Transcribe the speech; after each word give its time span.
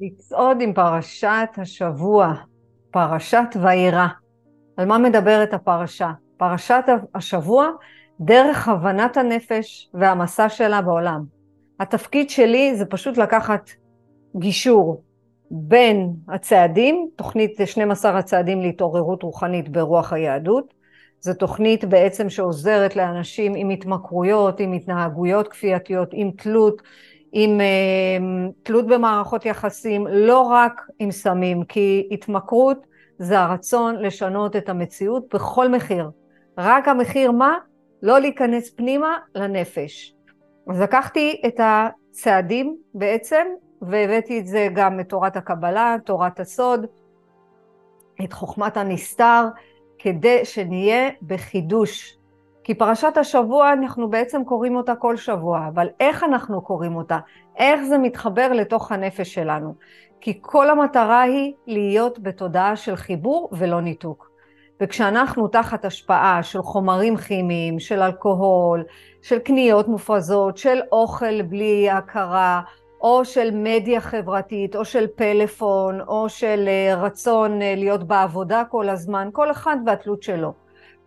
לצעוד 0.00 0.60
עם 0.60 0.72
פרשת 0.72 1.48
השבוע, 1.56 2.34
פרשת 2.90 3.56
וירא. 3.62 4.06
על 4.76 4.86
מה 4.86 4.98
מדברת 4.98 5.54
הפרשה? 5.54 6.10
פרשת 6.36 6.84
השבוע, 7.14 7.68
דרך 8.20 8.68
הבנת 8.68 9.16
הנפש 9.16 9.90
והמסע 9.94 10.48
שלה 10.48 10.82
בעולם. 10.82 11.24
התפקיד 11.80 12.30
שלי 12.30 12.76
זה 12.76 12.84
פשוט 12.84 13.18
לקחת 13.18 13.70
גישור 14.36 15.02
בין 15.50 16.12
הצעדים, 16.28 17.08
תוכנית 17.16 17.60
12 17.64 18.18
הצעדים 18.18 18.60
להתעוררות 18.60 19.22
רוחנית 19.22 19.68
ברוח 19.68 20.12
היהדות, 20.12 20.74
זו 21.20 21.34
תוכנית 21.34 21.84
בעצם 21.84 22.30
שעוזרת 22.30 22.96
לאנשים 22.96 23.54
עם 23.54 23.70
התמכרויות, 23.70 24.60
עם 24.60 24.72
התנהגויות 24.72 25.48
כפייתיות, 25.48 26.08
עם 26.12 26.30
תלות, 26.30 26.82
עם 27.36 27.60
uh, 27.60 28.52
תלות 28.62 28.86
במערכות 28.86 29.46
יחסים, 29.46 30.06
לא 30.06 30.40
רק 30.40 30.80
עם 30.98 31.10
סמים, 31.10 31.64
כי 31.64 32.08
התמכרות 32.10 32.86
זה 33.18 33.40
הרצון 33.40 33.96
לשנות 33.96 34.56
את 34.56 34.68
המציאות 34.68 35.34
בכל 35.34 35.68
מחיר. 35.68 36.10
רק 36.58 36.88
המחיר 36.88 37.32
מה? 37.32 37.54
לא 38.02 38.18
להיכנס 38.18 38.70
פנימה 38.70 39.18
לנפש. 39.34 40.14
אז 40.70 40.80
לקחתי 40.80 41.42
את 41.46 41.60
הצעדים 41.62 42.76
בעצם, 42.94 43.46
והבאתי 43.82 44.40
את 44.40 44.46
זה 44.46 44.68
גם 44.74 44.96
מתורת 44.96 45.36
הקבלה, 45.36 45.96
תורת 46.04 46.40
הסוד, 46.40 46.86
את 48.24 48.32
חוכמת 48.32 48.76
הנסתר, 48.76 49.44
כדי 49.98 50.44
שנהיה 50.44 51.10
בחידוש. 51.22 52.16
כי 52.64 52.74
פרשת 52.74 53.16
השבוע 53.16 53.72
אנחנו 53.72 54.10
בעצם 54.10 54.44
קוראים 54.44 54.76
אותה 54.76 54.94
כל 54.94 55.16
שבוע, 55.16 55.68
אבל 55.74 55.88
איך 56.00 56.24
אנחנו 56.24 56.62
קוראים 56.62 56.96
אותה? 56.96 57.18
איך 57.58 57.82
זה 57.82 57.98
מתחבר 57.98 58.52
לתוך 58.52 58.92
הנפש 58.92 59.34
שלנו? 59.34 59.74
כי 60.20 60.38
כל 60.40 60.70
המטרה 60.70 61.20
היא 61.20 61.52
להיות 61.66 62.18
בתודעה 62.18 62.76
של 62.76 62.96
חיבור 62.96 63.48
ולא 63.52 63.80
ניתוק. 63.80 64.30
וכשאנחנו 64.80 65.48
תחת 65.48 65.84
השפעה 65.84 66.42
של 66.42 66.62
חומרים 66.62 67.16
כימיים, 67.16 67.78
של 67.78 68.02
אלכוהול, 68.02 68.84
של 69.22 69.38
קניות 69.38 69.88
מופרזות, 69.88 70.56
של 70.56 70.80
אוכל 70.92 71.42
בלי 71.42 71.90
הכרה, 71.90 72.62
או 73.00 73.24
של 73.24 73.50
מדיה 73.52 74.00
חברתית, 74.00 74.76
או 74.76 74.84
של 74.84 75.06
פלאפון, 75.16 76.00
או 76.00 76.28
של 76.28 76.64
אה, 76.68 76.94
רצון 77.02 77.62
אה, 77.62 77.74
להיות 77.76 78.04
בעבודה 78.04 78.62
כל 78.70 78.88
הזמן, 78.88 79.28
כל 79.32 79.50
אחד 79.50 79.76
והתלות 79.86 80.22
שלו. 80.22 80.63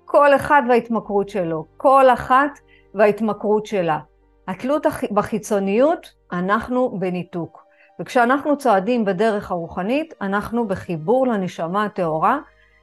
כל 0.10 0.36
אחד 0.36 0.62
וההתמכרות 0.70 1.30
שלו, 1.30 1.66
כל 1.78 2.10
אחת 2.10 2.60
וההתמכרות 2.94 3.66
שלה. 3.66 4.00
התלות 4.48 4.86
בחיצוניות, 5.12 6.14
אנחנו 6.32 7.00
בניתוק. 7.00 7.64
וכשאנחנו 8.00 8.58
צועדים 8.58 9.06
בדרך 9.06 9.52
הרוחנית, 9.52 10.14
אנחנו 10.22 10.68
בחיבור 10.68 11.28
לנשמה 11.28 11.86
הטהורה, 11.86 12.40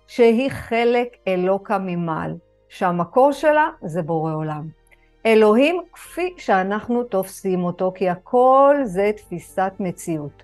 שהיא 0.06 0.50
חלק 0.50 1.08
אלוקה 1.28 1.78
ממעל, 1.78 2.34
שהמקור 2.69 3.33
שלה 3.33 3.69
זה 3.83 4.02
בורא 4.02 4.34
עולם. 4.34 4.69
אלוהים 5.27 5.83
כפי 5.92 6.34
שאנחנו 6.36 7.05
תופסים 7.05 7.64
אותו, 7.64 7.92
כי 7.95 8.08
הכל 8.08 8.77
זה 8.84 9.11
תפיסת 9.17 9.72
מציאות. 9.80 10.42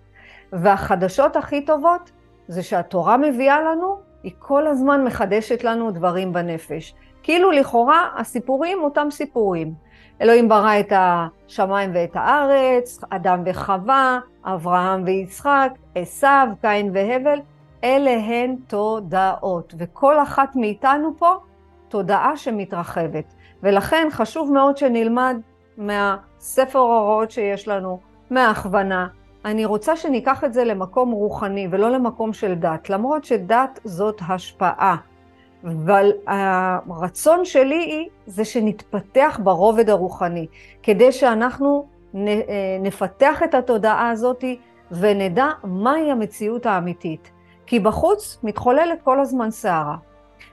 והחדשות 0.53 1.36
הכי 1.36 1.64
טובות 1.64 2.11
זה 2.48 2.62
שהתורה 2.62 3.17
מביאה 3.17 3.61
לנו, 3.61 4.09
היא 4.22 4.32
כל 4.38 4.66
הזמן 4.66 5.04
מחדשת 5.04 5.64
לנו 5.64 5.90
דברים 5.90 6.32
בנפש. 6.32 6.94
כאילו 7.22 7.50
לכאורה 7.50 8.08
הסיפורים 8.16 8.82
אותם 8.82 9.08
סיפורים. 9.10 9.74
אלוהים 10.20 10.48
ברא 10.48 10.80
את 10.80 10.92
השמיים 10.96 11.90
ואת 11.94 12.10
הארץ, 12.14 13.00
אדם 13.10 13.42
וחווה, 13.46 14.18
אברהם 14.44 15.02
ויצחק, 15.06 15.72
עשיו, 15.94 16.48
קין 16.60 16.90
והבל, 16.94 17.40
אלה 17.84 18.10
הן 18.10 18.56
תודעות, 18.66 19.74
וכל 19.78 20.22
אחת 20.22 20.56
מאיתנו 20.56 21.14
פה 21.18 21.34
תודעה 21.88 22.36
שמתרחבת. 22.36 23.34
ולכן 23.62 24.08
חשוב 24.11 24.52
מאוד 24.52 24.77
שנלמד 24.77 25.36
מהספר 25.77 26.78
ההוראות 26.78 27.30
שיש 27.30 27.68
לנו, 27.68 28.00
מההכוונה. 28.30 29.06
אני 29.45 29.64
רוצה 29.64 29.96
שניקח 29.96 30.45
את 30.45 30.52
זה 30.52 30.64
למקום 30.64 31.11
רוחני 31.11 31.68
ולא 31.70 31.90
למקום 31.90 32.33
של 32.33 32.55
דת, 32.55 32.90
למרות 32.90 33.24
שדת 33.24 33.80
זאת 33.84 34.20
השפעה. 34.28 34.96
אבל 35.64 36.11
הרצון 36.27 37.45
שלי 37.45 38.08
זה 38.27 38.45
שנתפתח 38.45 39.40
ברובד 39.42 39.90
הרוחני, 39.90 40.46
כדי 40.83 41.12
שאנחנו 41.12 41.86
נפתח 42.80 43.42
את 43.42 43.55
התודעה 43.55 44.11
הזאת 44.11 44.45
ונדע 44.90 45.46
מהי 45.64 46.11
המציאות 46.11 46.67
האמיתית. 46.67 47.30
כי 47.67 47.80
בחוץ 47.80 48.39
מתחוללת 48.42 49.02
כל 49.02 49.20
הזמן 49.20 49.51
סערה. 49.51 49.96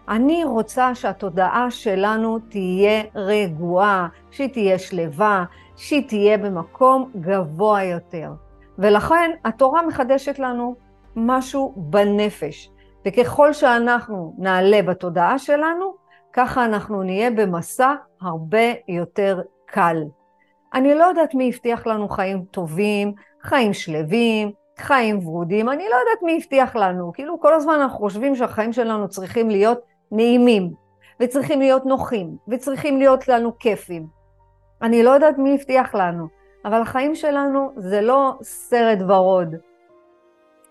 אני 0.10 0.44
רוצה 0.44 0.96
שהתודעה 0.96 1.72
שלנו 1.72 2.40
תהיה 2.40 3.04
רגועה, 3.16 4.08
שהיא 4.32 4.50
תהיה 4.50 4.80
שלווה, 4.80 5.46
שהיא 5.76 6.08
תהיה 6.08 6.38
במקום 6.38 7.12
גבוה 7.16 7.84
יותר. 7.84 8.32
ולכן 8.80 9.32
התורה 9.46 9.82
מחדשת 9.82 10.40
לנו 10.40 10.76
משהו 11.16 11.74
בנפש. 11.78 12.70
וככל 13.06 13.54
שאנחנו 13.54 14.34
נעלה 14.38 14.82
בתודעה 14.82 15.40
שלנו, 15.40 15.94
ככה 16.34 16.66
אנחנו 16.66 17.04
נהיה 17.04 17.32
במסע 17.32 17.94
הרבה 18.22 18.74
יותר 18.88 19.42
קל. 19.66 19.98
אני 20.74 20.96
לא 20.96 21.04
יודעת 21.04 21.36
מי 21.36 21.52
הבטיח 21.54 21.88
לנו 21.88 22.10
חיים 22.10 22.46
טובים, 22.52 23.14
חיים 23.42 23.74
שלווים, 23.74 24.52
חיים 24.78 25.28
ורודים, 25.28 25.70
אני 25.70 25.84
לא 25.84 25.96
יודעת 25.96 26.24
מי 26.24 26.38
הבטיח 26.38 26.76
לנו. 26.76 27.14
כאילו 27.14 27.40
כל 27.40 27.54
הזמן 27.54 27.74
אנחנו 27.74 27.98
חושבים 27.98 28.36
שהחיים 28.36 28.74
שלנו 28.74 29.10
צריכים 29.10 29.50
להיות 29.50 29.80
נעימים, 30.12 30.72
וצריכים 31.20 31.60
להיות 31.60 31.86
נוחים, 31.86 32.38
וצריכים 32.48 32.98
להיות 32.98 33.28
לנו 33.28 33.58
כיפים. 33.58 34.08
אני 34.82 35.04
לא 35.04 35.10
יודעת 35.10 35.38
מי 35.38 35.56
הבטיח 35.56 35.96
לנו, 35.96 36.28
אבל 36.66 36.82
החיים 36.82 37.16
שלנו 37.16 37.72
זה 37.76 38.02
לא 38.02 38.34
סרט 38.42 39.00
ורוד, 39.08 39.56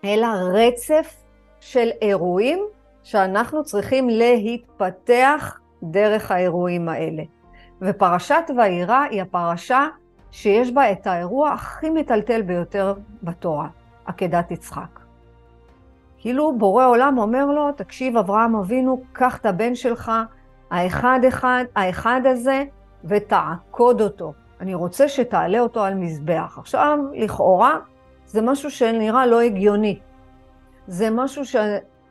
אלא 0.05 0.27
רצף 0.53 1.23
של 1.59 1.89
אירועים 2.01 2.59
שאנחנו 3.03 3.63
צריכים 3.63 4.09
להתפתח 4.09 5.59
דרך 5.83 6.31
האירועים 6.31 6.89
האלה. 6.89 7.23
ופרשת 7.81 8.51
וירא 8.57 9.05
היא 9.09 9.21
הפרשה 9.21 9.87
שיש 10.31 10.71
בה 10.71 10.91
את 10.91 11.07
האירוע 11.07 11.49
הכי 11.49 11.89
מטלטל 11.89 12.41
ביותר 12.41 12.93
בתורה, 13.23 13.67
עקדת 14.05 14.51
יצחק. 14.51 14.99
כאילו 16.17 16.57
בורא 16.57 16.85
עולם 16.85 17.17
אומר 17.17 17.45
לו, 17.45 17.71
תקשיב 17.71 18.17
אברהם 18.17 18.55
אבינו, 18.55 19.01
קח 19.13 19.37
את 19.37 19.45
הבן 19.45 19.75
שלך, 19.75 20.11
האחד 20.71 21.19
אחד, 21.27 21.63
האחד 21.75 22.21
הזה, 22.25 22.63
ותעקוד 23.03 24.01
אותו. 24.01 24.33
אני 24.61 24.75
רוצה 24.75 25.09
שתעלה 25.09 25.59
אותו 25.59 25.83
על 25.83 25.95
מזבח. 25.95 26.57
עכשיו, 26.59 26.99
לכאורה, 27.13 27.77
זה 28.25 28.41
משהו 28.41 28.71
שנראה 28.71 29.25
לא 29.25 29.41
הגיוני. 29.41 29.99
זה 30.87 31.09
משהו 31.09 31.45
ש... 31.45 31.55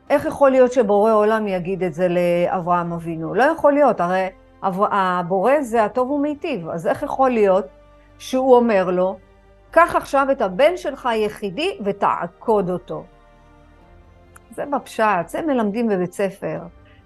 איך 0.09 0.25
יכול 0.25 0.51
להיות 0.51 0.73
שבורא 0.73 1.13
עולם 1.13 1.47
יגיד 1.47 1.83
את 1.83 1.93
זה 1.93 2.07
לאברהם 2.07 2.93
אבינו? 2.93 3.35
לא 3.35 3.43
יכול 3.43 3.73
להיות, 3.73 4.01
הרי 4.01 4.27
הבורא 4.61 5.61
זה 5.61 5.83
הטוב 5.83 6.11
ומיטיב, 6.11 6.69
אז 6.69 6.87
איך 6.87 7.03
יכול 7.03 7.29
להיות 7.29 7.65
שהוא 8.19 8.55
אומר 8.55 8.89
לו, 8.89 9.17
קח 9.71 9.95
עכשיו 9.95 10.27
את 10.31 10.41
הבן 10.41 10.77
שלך 10.77 11.05
היחידי 11.05 11.77
ותעקוד 11.85 12.69
אותו. 12.69 13.03
זה 14.51 14.63
בפשט, 14.65 15.27
זה 15.27 15.41
מלמדים 15.41 15.87
בבית 15.87 16.13
ספר, 16.13 16.59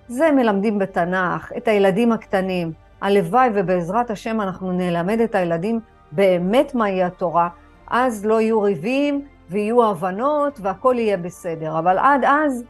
זה 0.07 0.31
מלמדים 0.31 0.80
בתנ"ך, 0.80 1.51
את 1.57 1.68
הילדים 1.68 2.12
הקטנים. 2.12 2.72
הלוואי 3.01 3.50
ובעזרת 3.56 4.09
השם 4.09 4.41
אנחנו 4.41 4.72
נלמד 4.72 5.19
את 5.19 5.35
הילדים 5.35 5.79
באמת 6.12 6.75
מהי 6.75 7.03
התורה, 7.03 7.50
אז 7.88 8.25
לא 8.25 8.41
יהיו 8.41 8.62
ריבים 8.62 9.28
ויהיו 9.50 9.86
הבנות 9.86 10.59
והכל 10.62 10.95
יהיה 10.98 11.18
בסדר. 11.18 11.80
אבל 11.80 11.98
עד 11.98 12.25
אז 12.25 12.63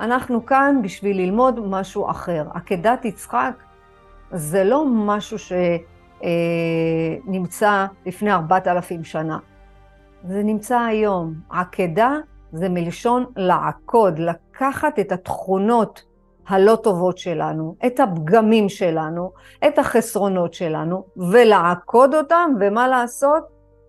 אנחנו 0.00 0.46
כאן 0.46 0.80
בשביל 0.82 1.16
ללמוד 1.16 1.60
משהו 1.68 2.10
אחר. 2.10 2.44
עקדת 2.54 3.04
יצחק 3.04 3.54
זה 4.32 4.64
לא 4.64 4.84
משהו 4.86 5.36
שנמצא 6.18 7.70
אה, 7.70 7.86
לפני 8.06 8.32
ארבעת 8.32 8.68
אלפים 8.68 9.04
שנה. 9.04 9.38
זה 10.24 10.42
נמצא 10.42 10.78
היום. 10.78 11.34
עקדה 11.50 12.16
זה 12.52 12.68
מלשון 12.68 13.24
לעקוד, 13.36 14.18
לקחת 14.18 14.98
את 14.98 15.12
התכונות 15.12 16.02
הלא 16.48 16.76
טובות 16.76 17.18
שלנו, 17.18 17.76
את 17.86 18.00
הפגמים 18.00 18.68
שלנו, 18.68 19.32
את 19.68 19.78
החסרונות 19.78 20.54
שלנו, 20.54 21.04
ולעקוד 21.16 22.14
אותם, 22.14 22.50
ומה 22.60 22.88
לעשות? 22.88 23.44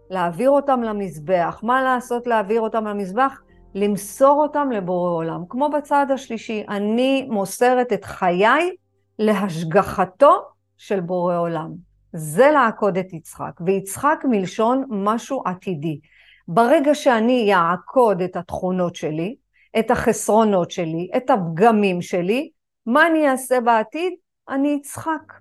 להעביר 0.09 0.49
אותם 0.49 0.81
למזבח. 0.81 1.59
מה 1.63 1.81
לעשות 1.81 2.27
להעביר 2.27 2.61
אותם 2.61 2.85
למזבח? 2.87 3.41
למסור 3.75 4.41
אותם 4.43 4.71
לבורא 4.71 5.11
עולם. 5.11 5.43
כמו 5.49 5.69
בצד 5.69 6.05
השלישי, 6.13 6.63
אני 6.69 7.27
מוסרת 7.31 7.93
את 7.93 8.05
חיי 8.05 8.75
להשגחתו 9.19 10.41
של 10.77 10.99
בורא 10.99 11.37
עולם. 11.37 11.71
זה 12.13 12.51
לעקוד 12.51 12.97
את 12.97 13.13
יצחק, 13.13 13.51
ויצחק 13.65 14.23
מלשון 14.29 14.83
משהו 14.89 15.43
עתידי. 15.45 15.99
ברגע 16.47 16.95
שאני 16.95 17.55
אעקוד 17.55 18.21
את 18.21 18.35
התכונות 18.35 18.95
שלי, 18.95 19.35
את 19.79 19.91
החסרונות 19.91 20.71
שלי, 20.71 21.09
את 21.17 21.29
הפגמים 21.29 22.01
שלי, 22.01 22.49
מה 22.85 23.07
אני 23.07 23.29
אעשה 23.29 23.61
בעתיד? 23.61 24.13
אני 24.49 24.77
אצחק. 24.81 25.33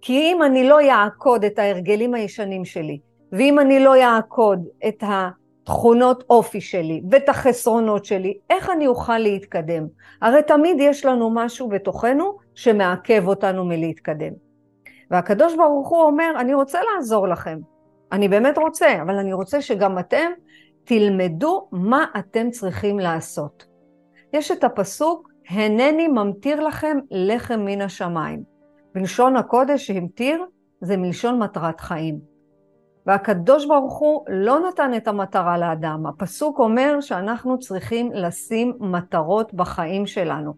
כי 0.00 0.18
אם 0.18 0.42
אני 0.42 0.68
לא 0.68 0.80
אעקוד 0.80 1.44
את 1.44 1.58
ההרגלים 1.58 2.14
הישנים 2.14 2.64
שלי, 2.64 2.98
ואם 3.32 3.58
אני 3.58 3.80
לא 3.80 4.02
אעקוד 4.02 4.66
את 4.88 5.02
התכונות 5.06 6.24
אופי 6.30 6.60
שלי 6.60 7.02
ואת 7.10 7.28
החסרונות 7.28 8.04
שלי, 8.04 8.38
איך 8.50 8.70
אני 8.70 8.86
אוכל 8.86 9.18
להתקדם? 9.18 9.86
הרי 10.22 10.42
תמיד 10.42 10.76
יש 10.80 11.04
לנו 11.04 11.30
משהו 11.34 11.68
בתוכנו 11.68 12.36
שמעכב 12.54 13.28
אותנו 13.28 13.64
מלהתקדם. 13.64 14.32
והקדוש 15.10 15.56
ברוך 15.56 15.88
הוא 15.88 16.02
אומר, 16.02 16.30
אני 16.40 16.54
רוצה 16.54 16.78
לעזור 16.94 17.28
לכם. 17.28 17.58
אני 18.12 18.28
באמת 18.28 18.58
רוצה, 18.58 19.02
אבל 19.02 19.14
אני 19.14 19.32
רוצה 19.32 19.62
שגם 19.62 19.98
אתם 19.98 20.30
תלמדו 20.88 21.68
מה 21.72 22.04
אתם 22.18 22.50
צריכים 22.50 22.98
לעשות. 22.98 23.66
יש 24.32 24.50
את 24.50 24.64
הפסוק, 24.64 25.28
הנני 25.48 26.08
ממטיר 26.08 26.60
לכם 26.60 26.98
לחם 27.10 27.60
מן 27.64 27.80
השמיים. 27.80 28.42
בלשון 28.94 29.36
הקודש 29.36 29.90
המטיר 29.90 30.44
זה 30.80 30.96
מלשון 30.96 31.42
מטרת 31.42 31.80
חיים. 31.80 32.18
והקדוש 33.06 33.66
ברוך 33.66 33.98
הוא 33.98 34.24
לא 34.28 34.68
נתן 34.68 34.94
את 34.96 35.08
המטרה 35.08 35.58
לאדם. 35.58 36.06
הפסוק 36.06 36.58
אומר 36.58 37.00
שאנחנו 37.00 37.58
צריכים 37.58 38.12
לשים 38.12 38.72
מטרות 38.80 39.54
בחיים 39.54 40.06
שלנו 40.06 40.54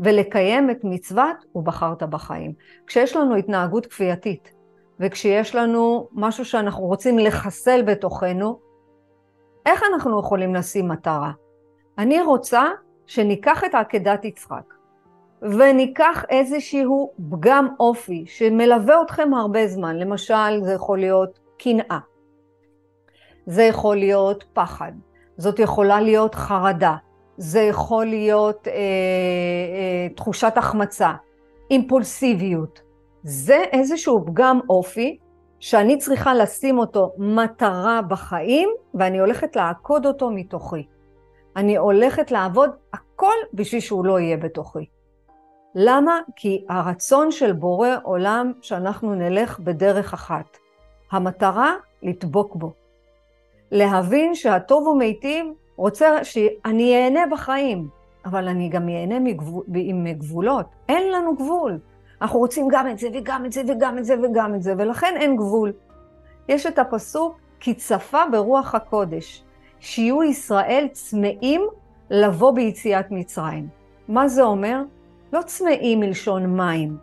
ולקיים 0.00 0.70
את 0.70 0.78
מצוות 0.84 1.36
ובחרת 1.54 2.02
בחיים. 2.02 2.52
כשיש 2.86 3.16
לנו 3.16 3.36
התנהגות 3.36 3.86
כפייתית 3.86 4.52
וכשיש 5.00 5.54
לנו 5.54 6.08
משהו 6.12 6.44
שאנחנו 6.44 6.84
רוצים 6.84 7.18
לחסל 7.18 7.82
בתוכנו, 7.82 8.58
איך 9.66 9.82
אנחנו 9.92 10.20
יכולים 10.20 10.54
לשים 10.54 10.88
מטרה? 10.88 11.32
אני 11.98 12.22
רוצה 12.22 12.64
שניקח 13.06 13.64
את 13.64 13.74
עקדת 13.74 14.24
יצחק 14.24 14.74
וניקח 15.42 16.24
איזשהו 16.28 17.12
פגם 17.30 17.68
אופי 17.80 18.24
שמלווה 18.26 19.02
אתכם 19.02 19.34
הרבה 19.34 19.66
זמן, 19.66 19.96
למשל 19.96 20.62
זה 20.62 20.72
יכול 20.72 20.98
להיות 20.98 21.38
קנאה, 21.58 21.98
זה 23.46 23.62
יכול 23.62 23.96
להיות 23.96 24.44
פחד, 24.52 24.92
זאת 25.36 25.58
יכולה 25.58 26.00
להיות 26.00 26.34
חרדה, 26.34 26.96
זה 27.36 27.60
יכול 27.60 28.06
להיות 28.06 28.68
אה, 28.68 28.72
אה, 28.72 30.08
תחושת 30.16 30.52
החמצה, 30.56 31.12
אימפולסיביות. 31.70 32.80
זה 33.22 33.64
איזשהו 33.72 34.26
פגם 34.26 34.60
אופי 34.68 35.18
שאני 35.60 35.98
צריכה 35.98 36.34
לשים 36.34 36.78
אותו 36.78 37.12
מטרה 37.18 38.00
בחיים 38.08 38.68
ואני 38.94 39.18
הולכת 39.18 39.56
לעקוד 39.56 40.06
אותו 40.06 40.30
מתוכי. 40.30 40.86
אני 41.56 41.76
הולכת 41.76 42.30
לעבוד 42.30 42.70
הכל 42.92 43.34
בשביל 43.54 43.80
שהוא 43.80 44.04
לא 44.04 44.20
יהיה 44.20 44.36
בתוכי. 44.36 44.86
למה? 45.74 46.20
כי 46.36 46.64
הרצון 46.68 47.30
של 47.30 47.52
בורא 47.52 47.88
עולם 48.02 48.52
שאנחנו 48.60 49.14
נלך 49.14 49.60
בדרך 49.60 50.12
אחת. 50.12 50.58
המטרה, 51.12 51.74
לדבוק 52.02 52.56
בו. 52.56 52.72
להבין 53.70 54.34
שהטוב 54.34 54.86
ומיטיב 54.86 55.46
רוצה 55.76 56.24
שאני 56.24 56.96
אהנה 56.96 57.20
בחיים, 57.32 57.88
אבל 58.24 58.48
אני 58.48 58.68
גם 58.68 58.88
אהנה 58.88 59.18
מגבול, 59.20 59.64
עם 59.74 60.06
גבולות. 60.12 60.66
אין 60.88 61.12
לנו 61.12 61.36
גבול. 61.36 61.78
אנחנו 62.22 62.38
רוצים 62.38 62.68
גם 62.70 62.90
את 62.90 62.98
זה 62.98 63.08
וגם 63.14 63.46
את 63.46 63.52
זה 63.52 63.62
וגם 63.68 63.98
את 63.98 64.04
זה 64.04 64.14
וגם 64.22 64.54
את 64.54 64.62
זה, 64.62 64.74
ולכן 64.78 65.14
אין 65.16 65.36
גבול. 65.36 65.72
יש 66.48 66.66
את 66.66 66.78
הפסוק, 66.78 67.38
כי 67.64 67.74
צפה 67.74 68.22
ברוח 68.32 68.74
הקודש, 68.74 69.42
שיהיו 69.80 70.22
ישראל 70.22 70.86
צמאים 70.92 71.62
לבוא 72.10 72.50
ביציאת 72.50 73.10
מצרים. 73.10 73.68
מה 74.08 74.28
זה 74.28 74.42
אומר? 74.42 74.82
לא 75.32 75.42
צמאים 75.42 76.00
מלשון 76.00 76.56
מים, 76.56 76.96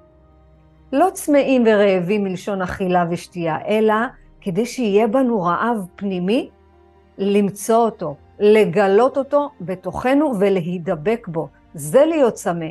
לא 0.94 1.08
צמאים 1.14 1.64
ורעבים 1.66 2.24
מלשון 2.24 2.62
אכילה 2.62 3.06
ושתייה, 3.10 3.58
אלא 3.68 3.94
כדי 4.42 4.66
שיהיה 4.66 5.08
בנו 5.08 5.42
רעב 5.42 5.86
פנימי, 5.96 6.50
למצוא 7.18 7.86
אותו, 7.86 8.16
לגלות 8.40 9.18
אותו 9.18 9.50
בתוכנו 9.62 10.34
ולהידבק 10.40 11.28
בו. 11.28 11.48
זה 11.74 12.06
להיות 12.06 12.34
צמא. 12.34 12.70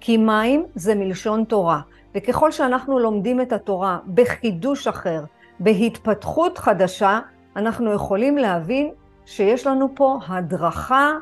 כי 0.00 0.16
מים 0.16 0.64
זה 0.74 0.94
מלשון 0.94 1.44
תורה, 1.44 1.80
וככל 2.14 2.52
שאנחנו 2.52 2.98
לומדים 2.98 3.40
את 3.40 3.52
התורה 3.52 3.98
בחידוש 4.14 4.86
אחר, 4.86 5.24
בהתפתחות 5.60 6.58
חדשה, 6.58 7.20
אנחנו 7.56 7.92
יכולים 7.92 8.38
להבין 8.38 8.90
שיש 9.26 9.66
לנו 9.66 9.88
פה 9.94 10.18
הדרכה 10.28 11.12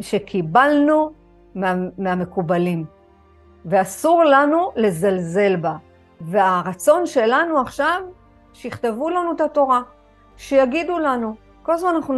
שקיבלנו 0.00 1.10
מה, 1.54 1.74
מהמקובלים, 1.98 2.84
ואסור 3.64 4.24
לנו 4.24 4.72
לזלזל 4.76 5.56
בה. 5.56 5.76
והרצון 6.20 7.06
שלנו 7.06 7.60
עכשיו, 7.60 8.02
שיכתבו 8.52 9.10
לנו 9.10 9.32
את 9.32 9.40
התורה, 9.40 9.80
שיגידו 10.36 10.98
לנו. 10.98 11.34
כל 11.62 11.72
הזמן 11.72 11.94
אנחנו 11.96 12.14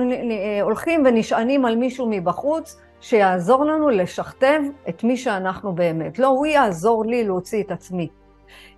הולכים 0.63 1.03
ונשענים 1.07 1.65
על 1.65 1.77
מישהו 1.77 2.07
מבחוץ, 2.11 2.81
שיעזור 3.01 3.65
לנו 3.65 3.89
לשכתב 3.89 4.61
את 4.89 5.05
מי 5.05 5.17
שאנחנו 5.17 5.73
באמת. 5.73 6.19
לא, 6.19 6.27
הוא 6.27 6.47
יעזור 6.47 7.05
לי 7.05 7.25
להוציא 7.25 7.63
את 7.63 7.71
עצמי. 7.71 8.09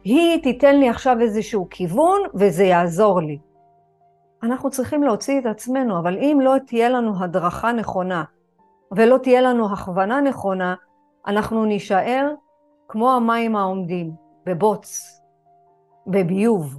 היא 0.05 0.43
תיתן 0.43 0.76
לי 0.76 0.88
עכשיו 0.88 1.20
איזשהו 1.20 1.67
כיוון 1.70 2.20
וזה 2.35 2.65
יעזור 2.65 3.20
לי. 3.20 3.38
אנחנו 4.43 4.70
צריכים 4.70 5.03
להוציא 5.03 5.41
את 5.41 5.47
עצמנו, 5.47 5.99
אבל 5.99 6.19
אם 6.19 6.38
לא 6.43 6.55
תהיה 6.67 6.88
לנו 6.88 7.12
הדרכה 7.25 7.73
נכונה 7.73 8.25
ולא 8.93 9.19
תהיה 9.19 9.41
לנו 9.41 9.73
הכוונה 9.73 10.20
נכונה, 10.20 10.75
אנחנו 11.26 11.65
נישאר 11.65 12.31
כמו 12.88 13.12
המים 13.12 13.56
העומדים, 13.56 14.11
בבוץ, 14.47 15.20
בביוב. 16.06 16.79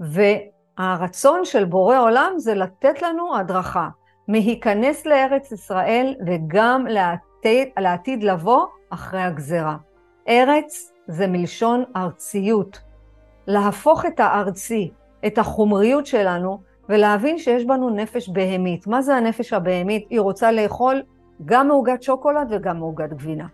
והרצון 0.00 1.44
של 1.44 1.64
בורא 1.64 1.98
עולם 1.98 2.32
זה 2.36 2.54
לתת 2.54 3.02
לנו 3.02 3.36
הדרכה. 3.36 3.88
מהיכנס 4.28 5.06
לארץ 5.06 5.52
ישראל 5.52 6.14
וגם 6.26 6.86
לעתיד, 6.86 7.68
לעתיד 7.78 8.24
לבוא 8.24 8.66
אחרי 8.90 9.22
הגזרה. 9.22 9.76
ארץ 10.28 10.91
זה 11.08 11.26
מלשון 11.26 11.84
ארציות. 11.96 12.80
להפוך 13.46 14.06
את 14.06 14.20
הארצי, 14.20 14.90
את 15.26 15.38
החומריות 15.38 16.06
שלנו, 16.06 16.60
ולהבין 16.88 17.38
שיש 17.38 17.64
בנו 17.64 17.90
נפש 17.90 18.28
בהמית. 18.28 18.86
מה 18.86 19.02
זה 19.02 19.16
הנפש 19.16 19.52
הבהמית? 19.52 20.06
היא 20.10 20.20
רוצה 20.20 20.52
לאכול 20.52 21.02
גם 21.44 21.68
מעוגת 21.68 22.02
שוקולד 22.02 22.46
וגם 22.50 22.78
מעוגת 22.78 23.10
גבינה. 23.10 23.46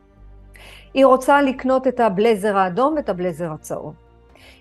היא 0.95 1.07
רוצה 1.07 1.43
לקנות 1.43 1.87
את 1.87 2.01
הבלזר 2.01 2.57
האדום 2.57 2.95
ואת 2.97 3.09
הבלזר 3.09 3.53
הצהוב. 3.53 3.95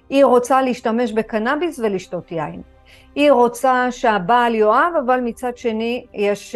היא 0.09 0.25
רוצה 0.25 0.61
להשתמש 0.61 1.11
בקנאביס 1.11 1.79
ולשתות 1.79 2.31
יין. 2.31 2.61
היא 3.15 3.31
רוצה 3.31 3.87
שהבעל 3.91 4.55
יאהב, 4.55 4.95
אבל 5.05 5.19
מצד 5.19 5.57
שני 5.57 6.05
יש 6.13 6.55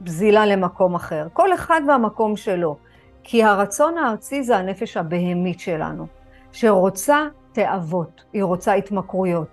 בזילה 0.00 0.40
אה, 0.40 0.46
למקום 0.46 0.94
אחר. 0.94 1.26
כל 1.32 1.54
אחד 1.54 1.80
והמקום 1.88 2.36
שלו. 2.36 2.76
כי 3.24 3.44
הרצון 3.44 3.98
הארצי 3.98 4.42
זה 4.42 4.56
הנפש 4.56 4.96
הבהמית 4.96 5.60
שלנו, 5.60 6.06
שרוצה 6.52 7.26
תאוות, 7.52 8.24
היא 8.32 8.44
רוצה 8.44 8.72
התמכרויות. 8.72 9.48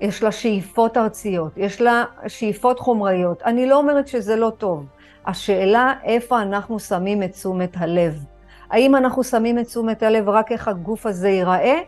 יש 0.00 0.22
לה 0.22 0.32
שאיפות 0.32 0.96
ארציות, 0.96 1.52
יש 1.56 1.80
לה 1.80 2.04
שאיפות 2.26 2.80
חומריות. 2.80 3.42
אני 3.42 3.66
לא 3.66 3.76
אומרת 3.76 4.08
שזה 4.08 4.36
לא 4.36 4.52
טוב. 4.58 4.86
השאלה 5.26 5.94
איפה 6.04 6.42
אנחנו 6.42 6.78
שמים 6.80 7.22
את 7.22 7.32
תשומת 7.32 7.76
הלב. 7.76 8.24
האם 8.70 8.96
אנחנו 8.96 9.24
שמים 9.24 9.58
את 9.58 9.66
תשומת 9.66 10.02
הלב 10.02 10.28
רק 10.28 10.52
איך 10.52 10.68
הגוף 10.68 11.06
הזה 11.06 11.28
ייראה? 11.28 11.78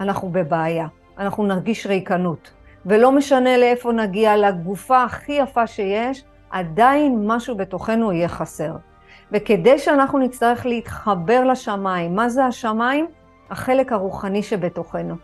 אנחנו 0.00 0.28
בבעיה. 0.28 0.86
אנחנו 1.18 1.46
נרגיש 1.46 1.86
ריקנות. 1.86 2.50
ולא 2.86 3.12
משנה 3.12 3.56
לאיפה 3.56 3.92
נגיע, 3.92 4.36
לגופה 4.36 5.04
הכי 5.04 5.32
יפה 5.32 5.66
שיש, 5.66 6.24
עדיין 6.50 7.22
משהו 7.26 7.56
בתוכנו 7.56 8.12
יהיה 8.12 8.28
חסר. 8.28 8.72
וכדי 9.32 9.78
שאנחנו 9.78 10.18
נצטרך 10.18 10.66
להתחבר 10.66 11.44
לשמיים, 11.44 12.14
מה 12.14 12.28
זה 12.28 12.44
השמיים? 12.44 13.06
החלק 13.50 13.92
הרוחני 13.92 14.42
שבתוכנו. 14.42 15.14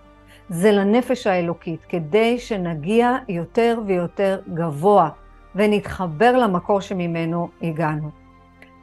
זה 0.49 0.73
לנפש 0.73 1.27
האלוקית, 1.27 1.85
כדי 1.85 2.39
שנגיע 2.39 3.17
יותר 3.29 3.81
ויותר 3.87 4.41
גבוה 4.55 5.09
ונתחבר 5.55 6.37
למקור 6.37 6.81
שממנו 6.81 7.49
הגענו. 7.63 8.11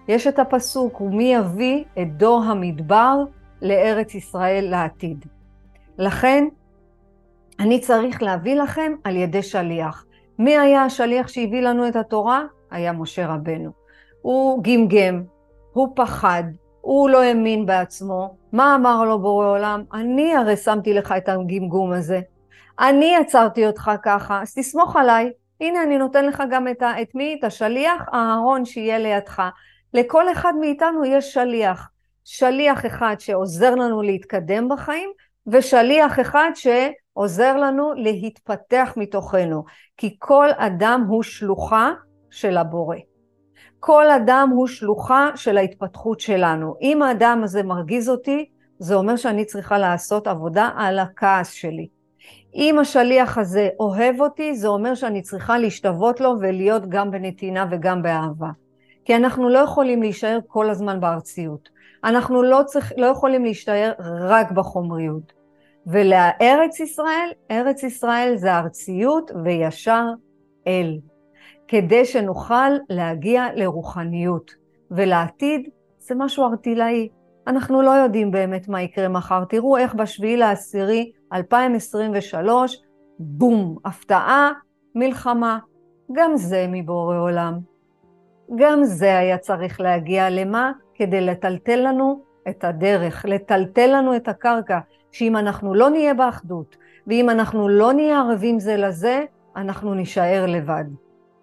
יש 0.08 0.28
את 0.28 0.40
הפסוק, 0.40 1.02
ומי 1.02 1.34
יביא 1.34 1.84
את 2.02 2.18
דור 2.18 2.44
המדבר 2.44 3.18
לארץ 3.62 4.16
ישראל 4.16 4.68
לעתיד. 4.70 5.26
לכן, 5.98 6.48
אני 7.60 7.80
צריך 7.80 8.24
להביא 8.24 8.56
לכם 8.56 8.94
על 9.04 9.16
ידי 9.16 9.44
שליח. 9.44 10.06
מי 10.40 10.58
היה 10.58 10.84
השליח 10.84 11.28
שהביא 11.28 11.62
לנו 11.62 11.88
את 11.88 11.96
התורה? 11.96 12.44
היה 12.72 12.92
משה 12.92 13.28
רבנו. 13.28 13.81
הוא 14.22 14.64
גמגם, 14.64 15.24
הוא 15.74 15.88
פחד, 15.96 16.44
הוא 16.82 17.10
לא 17.10 17.22
האמין 17.22 17.66
בעצמו. 17.66 18.36
מה 18.52 18.76
אמר 18.76 19.04
לו 19.04 19.20
בורא 19.20 19.46
עולם? 19.46 19.84
אני 19.94 20.36
הרי 20.36 20.58
שמתי 20.58 20.94
לך 20.94 21.14
את 21.18 21.30
הגמגום 21.30 21.92
הזה. 21.92 22.22
אני 22.80 23.16
יצרתי 23.22 23.68
אותך 23.68 23.92
ככה, 24.04 24.42
אז 24.42 24.54
תסמוך 24.54 24.96
עליי. 24.96 25.32
הנה 25.62 25.84
אני 25.84 25.98
נותן 25.98 26.26
לך 26.26 26.44
גם 26.52 26.68
את, 26.68 26.82
ה, 26.82 27.02
את 27.02 27.16
מי? 27.16 27.36
את 27.40 27.44
השליח 27.44 28.10
אהרון 28.14 28.66
שיהיה 28.66 29.00
לידך. 29.00 29.42
לכל 29.94 30.32
אחד 30.32 30.54
מאיתנו 30.60 31.06
יש 31.06 31.34
שליח. 31.34 31.90
שליח 32.24 32.86
אחד 32.86 33.16
שעוזר 33.20 33.76
לנו 33.76 34.02
להתקדם 34.02 34.70
בחיים, 34.70 35.10
ושליח 35.48 36.20
אחד 36.20 36.52
שעוזר 36.56 37.58
לנו 37.58 37.94
להתפתח 37.94 38.94
מתוכנו. 38.98 39.64
כי 39.98 40.16
כל 40.20 40.48
אדם 40.58 41.06
הוא 41.08 41.24
שלוחה 41.24 41.92
של 42.32 42.58
הבורא. 42.58 42.98
כל 43.84 44.12
אדם 44.12 44.50
הוא 44.56 44.68
שלוחה 44.68 45.30
של 45.36 45.58
ההתפתחות 45.58 46.20
שלנו. 46.20 46.76
אם 46.82 47.02
האדם 47.02 47.42
הזה 47.44 47.64
מרגיז 47.64 48.10
אותי, 48.10 48.46
זה 48.80 48.96
אומר 48.96 49.16
שאני 49.16 49.46
צריכה 49.46 49.78
לעשות 49.78 50.28
עבודה 50.28 50.70
על 50.76 51.00
הכעס 51.00 51.52
שלי. 51.52 51.88
אם 52.56 52.80
השליח 52.80 53.38
הזה 53.38 53.70
אוהב 53.80 54.22
אותי, 54.22 54.56
זה 54.56 54.68
אומר 54.68 54.96
שאני 54.96 55.22
צריכה 55.22 55.58
להשתוות 55.58 56.20
לו 56.20 56.34
ולהיות 56.40 56.90
גם 56.90 57.12
בנתינה 57.12 57.66
וגם 57.72 58.02
באהבה. 58.02 58.50
כי 59.06 59.16
אנחנו 59.16 59.50
לא 59.50 59.60
יכולים 59.60 60.02
להישאר 60.02 60.40
כל 60.48 60.70
הזמן 60.70 61.00
בארציות. 61.00 61.70
אנחנו 62.04 62.44
לא, 62.44 62.62
צריך, 62.66 62.94
לא 62.98 63.06
יכולים 63.06 63.44
להישאר 63.44 63.92
רק 64.00 64.52
בחומריות. 64.52 65.34
ולארץ 65.88 66.80
ישראל, 66.80 67.30
ארץ 67.52 67.84
ישראל 67.84 68.34
זה 68.36 68.58
ארציות 68.58 69.32
וישר 69.44 70.06
אל. 70.68 70.98
כדי 71.72 72.06
שנוכל 72.06 72.72
להגיע 72.90 73.48
לרוחניות. 73.56 74.52
ולעתיד 74.92 75.70
זה 76.00 76.16
משהו 76.16 76.46
ארטילאי. 76.46 77.10
אנחנו 77.48 77.82
לא 77.82 77.92
יודעים 77.92 78.32
באמת 78.32 78.68
מה 78.68 78.82
יקרה 78.82 79.08
מחר. 79.08 79.44
תראו 79.46 79.78
איך 79.78 79.94
בשביעי 79.94 80.38
לעשירי 80.38 81.12
2023, 81.34 82.82
בום, 83.20 83.78
הפתעה, 83.86 84.52
מלחמה. 84.96 85.60
גם 86.12 86.32
זה 86.36 86.66
מבורא 86.70 87.18
עולם. 87.18 87.60
גם 88.56 88.84
זה 88.84 89.18
היה 89.18 89.38
צריך 89.38 89.82
להגיע 89.82 90.30
למה? 90.30 90.72
כדי 90.96 91.22
לטלטל 91.22 91.80
לנו 91.88 92.24
את 92.50 92.64
הדרך, 92.64 93.26
לטלטל 93.28 93.88
לנו 93.98 94.16
את 94.16 94.28
הקרקע, 94.28 94.80
שאם 95.12 95.38
אנחנו 95.38 95.74
לא 95.74 95.90
נהיה 95.90 96.14
באחדות, 96.14 96.76
ואם 97.08 97.30
אנחנו 97.30 97.70
לא 97.70 97.94
נהיה 97.94 98.20
ערבים 98.20 98.60
זה 98.60 98.78
לזה, 98.78 99.26
אנחנו 99.56 99.94
נישאר 99.94 100.46
לבד. 100.48 100.86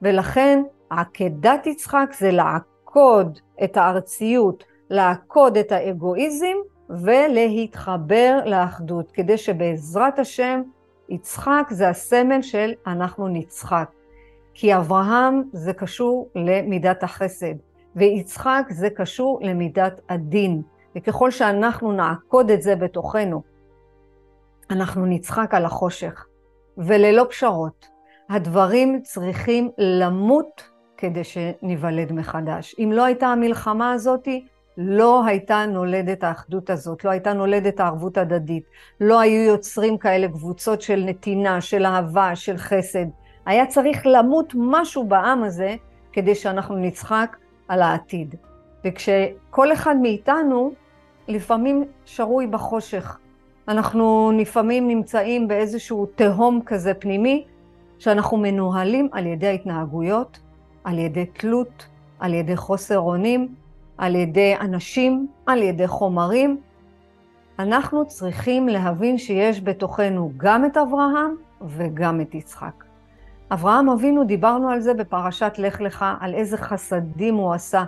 ולכן 0.02 0.62
עקדת 0.90 1.66
יצחק 1.66 2.10
זה 2.18 2.30
לעקוד 2.30 3.38
את 3.64 3.76
הארציות, 3.76 4.64
לעקוד 4.90 5.56
את 5.56 5.72
האגואיזם 5.72 6.56
ולהתחבר 6.90 8.40
לאחדות, 8.44 9.10
כדי 9.10 9.38
שבעזרת 9.38 10.18
השם 10.18 10.62
יצחק 11.08 11.66
זה 11.70 11.88
הסמל 11.88 12.42
של 12.42 12.72
אנחנו 12.86 13.28
נצחק. 13.28 13.90
כי 14.54 14.76
אברהם 14.76 15.42
זה 15.52 15.72
קשור 15.72 16.30
למידת 16.34 17.02
החסד, 17.02 17.54
ויצחק 17.96 18.66
זה 18.70 18.90
קשור 18.90 19.38
למידת 19.42 20.00
הדין. 20.08 20.62
וככל 20.96 21.30
שאנחנו 21.30 21.92
נעקוד 21.92 22.50
את 22.50 22.62
זה 22.62 22.76
בתוכנו, 22.76 23.42
אנחנו 24.70 25.06
נצחק 25.06 25.54
על 25.54 25.64
החושך, 25.64 26.26
וללא 26.78 27.26
פשרות. 27.28 27.97
הדברים 28.28 29.00
צריכים 29.02 29.70
למות 29.78 30.62
כדי 30.96 31.22
שניוולד 31.24 32.12
מחדש. 32.12 32.74
אם 32.78 32.92
לא 32.94 33.04
הייתה 33.04 33.26
המלחמה 33.26 33.92
הזאת, 33.92 34.28
לא 34.76 35.24
הייתה 35.24 35.66
נולדת 35.66 36.24
האחדות 36.24 36.70
הזאת, 36.70 37.04
לא 37.04 37.10
הייתה 37.10 37.32
נולדת 37.32 37.80
הערבות 37.80 38.18
הדדית, 38.18 38.64
לא 39.00 39.20
היו 39.20 39.42
יוצרים 39.42 39.98
כאלה 39.98 40.28
קבוצות 40.28 40.82
של 40.82 41.02
נתינה, 41.06 41.60
של 41.60 41.86
אהבה, 41.86 42.36
של 42.36 42.56
חסד. 42.56 43.06
היה 43.46 43.66
צריך 43.66 44.02
למות 44.06 44.52
משהו 44.56 45.04
בעם 45.04 45.42
הזה 45.44 45.74
כדי 46.12 46.34
שאנחנו 46.34 46.76
נצחק 46.76 47.36
על 47.68 47.82
העתיד. 47.82 48.34
וכשכל 48.84 49.72
אחד 49.72 49.96
מאיתנו 50.02 50.72
לפעמים 51.28 51.84
שרוי 52.04 52.46
בחושך, 52.46 53.18
אנחנו 53.68 54.32
לפעמים 54.38 54.88
נמצאים 54.88 55.48
באיזשהו 55.48 56.06
תהום 56.06 56.60
כזה 56.66 56.94
פנימי, 56.94 57.44
שאנחנו 57.98 58.36
מנוהלים 58.36 59.08
על 59.12 59.26
ידי 59.26 59.46
ההתנהגויות, 59.46 60.38
על 60.84 60.98
ידי 60.98 61.26
תלות, 61.26 61.86
על 62.20 62.34
ידי 62.34 62.56
חוסר 62.56 62.98
אונים, 62.98 63.54
על 63.98 64.14
ידי 64.14 64.54
אנשים, 64.60 65.26
על 65.46 65.62
ידי 65.62 65.86
חומרים. 65.86 66.60
אנחנו 67.58 68.06
צריכים 68.06 68.68
להבין 68.68 69.18
שיש 69.18 69.62
בתוכנו 69.62 70.32
גם 70.36 70.64
את 70.64 70.76
אברהם 70.76 71.34
וגם 71.66 72.20
את 72.20 72.34
יצחק. 72.34 72.84
אברהם 73.50 73.88
אבינו, 73.88 74.24
דיברנו 74.24 74.70
על 74.70 74.80
זה 74.80 74.94
בפרשת 74.94 75.52
לך 75.58 75.80
לך, 75.80 76.04
על 76.20 76.34
איזה 76.34 76.56
חסדים 76.56 77.34
הוא 77.34 77.52
עשה. 77.52 77.84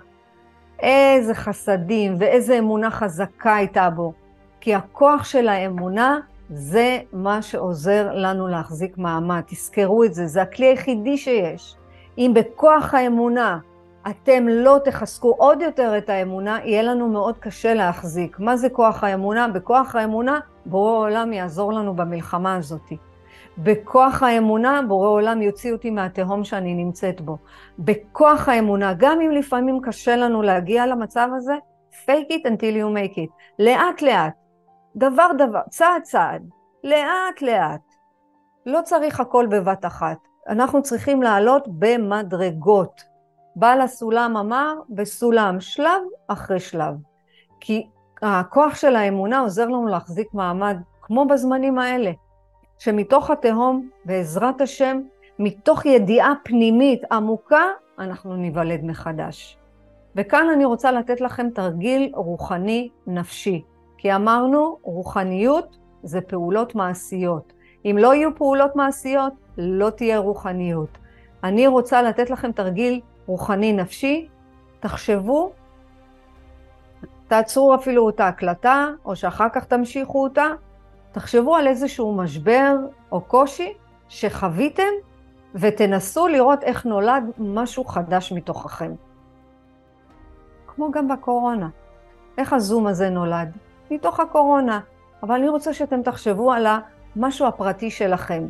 איזה 0.78 1.34
חסדים 1.34 2.14
ואיזה 2.18 2.58
אמונה 2.58 2.90
חזקה 2.90 3.54
הייתה 3.54 3.90
בו. 3.90 4.12
כי 4.60 4.74
הכוח 4.74 5.24
של 5.24 5.48
האמונה 5.48 6.18
זה 6.52 6.98
מה 7.12 7.42
שעוזר 7.42 8.10
לנו 8.12 8.48
להחזיק 8.48 8.98
מעמד. 8.98 9.40
תזכרו 9.46 10.04
את 10.04 10.14
זה, 10.14 10.26
זה 10.26 10.42
הכלי 10.42 10.66
היחידי 10.66 11.16
שיש. 11.16 11.76
אם 12.18 12.32
בכוח 12.34 12.94
האמונה 12.94 13.58
אתם 14.10 14.48
לא 14.48 14.78
תחזקו 14.84 15.34
עוד 15.38 15.62
יותר 15.62 15.98
את 15.98 16.10
האמונה, 16.10 16.58
יהיה 16.64 16.82
לנו 16.82 17.08
מאוד 17.08 17.38
קשה 17.38 17.74
להחזיק. 17.74 18.38
מה 18.40 18.56
זה 18.56 18.68
כוח 18.68 19.04
האמונה? 19.04 19.48
בכוח 19.48 19.96
האמונה 19.96 20.40
בורא 20.66 20.92
העולם 20.92 21.32
יעזור 21.32 21.72
לנו 21.72 21.94
במלחמה 21.96 22.56
הזאת. 22.56 22.92
בכוח 23.58 24.22
האמונה 24.22 24.80
בורא 24.88 25.08
עולם 25.08 25.42
יוציא 25.42 25.72
אותי 25.72 25.90
מהתהום 25.90 26.44
שאני 26.44 26.74
נמצאת 26.74 27.20
בו. 27.20 27.36
בכוח 27.78 28.48
האמונה, 28.48 28.94
גם 28.98 29.20
אם 29.20 29.30
לפעמים 29.30 29.80
קשה 29.82 30.16
לנו 30.16 30.42
להגיע 30.42 30.86
למצב 30.86 31.28
הזה, 31.36 31.54
fake 32.06 32.30
it 32.30 32.46
until 32.46 32.74
you 32.76 32.96
make 32.96 33.16
it. 33.16 33.30
לאט 33.58 34.02
לאט, 34.02 34.32
דבר 34.96 35.30
דבר, 35.38 35.60
צעד 35.70 36.02
צעד, 36.02 36.48
לאט 36.84 37.42
לאט. 37.42 37.94
לא 38.66 38.80
צריך 38.84 39.20
הכל 39.20 39.46
בבת 39.50 39.84
אחת. 39.84 40.18
אנחנו 40.48 40.82
צריכים 40.82 41.22
לעלות 41.22 41.68
במדרגות. 41.68 43.02
בעל 43.56 43.80
הסולם 43.80 44.36
אמר, 44.36 44.74
בסולם, 44.90 45.60
שלב 45.60 46.02
אחרי 46.28 46.60
שלב. 46.60 46.94
כי 47.60 47.86
הכוח 48.22 48.74
של 48.74 48.96
האמונה 48.96 49.38
עוזר 49.38 49.64
לנו 49.64 49.86
להחזיק 49.86 50.34
מעמד, 50.34 50.76
כמו 51.00 51.26
בזמנים 51.26 51.78
האלה, 51.78 52.10
שמתוך 52.78 53.30
התהום, 53.30 53.88
בעזרת 54.04 54.60
השם, 54.60 55.00
מתוך 55.38 55.86
ידיעה 55.86 56.32
פנימית 56.44 57.02
עמוקה, 57.12 57.64
אנחנו 57.98 58.36
ניוולד 58.36 58.84
מחדש. 58.84 59.58
וכאן 60.16 60.46
אני 60.54 60.64
רוצה 60.64 60.92
לתת 60.92 61.20
לכם 61.20 61.50
תרגיל 61.50 62.12
רוחני 62.14 62.88
נפשי. 63.06 63.62
כי 64.00 64.14
אמרנו, 64.14 64.78
רוחניות 64.82 65.78
זה 66.02 66.20
פעולות 66.20 66.74
מעשיות. 66.74 67.52
אם 67.84 67.96
לא 67.98 68.14
יהיו 68.14 68.34
פעולות 68.34 68.76
מעשיות, 68.76 69.32
לא 69.58 69.90
תהיה 69.90 70.18
רוחניות. 70.18 70.98
אני 71.44 71.66
רוצה 71.66 72.02
לתת 72.02 72.30
לכם 72.30 72.52
תרגיל 72.52 73.00
רוחני 73.26 73.72
נפשי, 73.72 74.28
תחשבו, 74.80 75.52
תעצרו 77.28 77.74
אפילו 77.74 78.08
את 78.08 78.20
ההקלטה, 78.20 78.86
או 79.04 79.16
שאחר 79.16 79.48
כך 79.52 79.64
תמשיכו 79.64 80.22
אותה, 80.22 80.46
תחשבו 81.12 81.56
על 81.56 81.66
איזשהו 81.66 82.16
משבר 82.16 82.76
או 83.12 83.20
קושי 83.20 83.72
שחוויתם, 84.08 84.92
ותנסו 85.54 86.28
לראות 86.28 86.62
איך 86.62 86.86
נולד 86.86 87.24
משהו 87.38 87.84
חדש 87.84 88.32
מתוככם. 88.32 88.92
כמו 90.66 90.90
גם 90.90 91.08
בקורונה. 91.08 91.68
איך 92.38 92.52
הזום 92.52 92.86
הזה 92.86 93.10
נולד? 93.10 93.56
מתוך 93.90 94.20
הקורונה. 94.20 94.80
אבל 95.22 95.34
אני 95.34 95.48
רוצה 95.48 95.74
שאתם 95.74 96.02
תחשבו 96.02 96.52
על 96.52 96.66
המשהו 97.16 97.46
הפרטי 97.46 97.90
שלכם. 97.90 98.46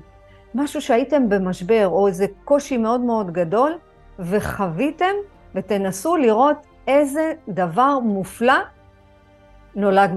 משהו 0.54 0.80
שהייתם 0.80 1.28
במשבר 1.28 1.88
או 1.88 2.06
איזה 2.06 2.26
קושי 2.44 2.76
מאוד 2.76 3.00
מאוד 3.00 3.30
גדול 3.30 3.73
וחוויתם, 4.18 5.14
ותנסו 5.54 6.16
לראות 6.16 6.56
איזה 6.87 7.32
דבר 7.49 7.99
מופלא 7.99 8.59
נולד 9.75 10.11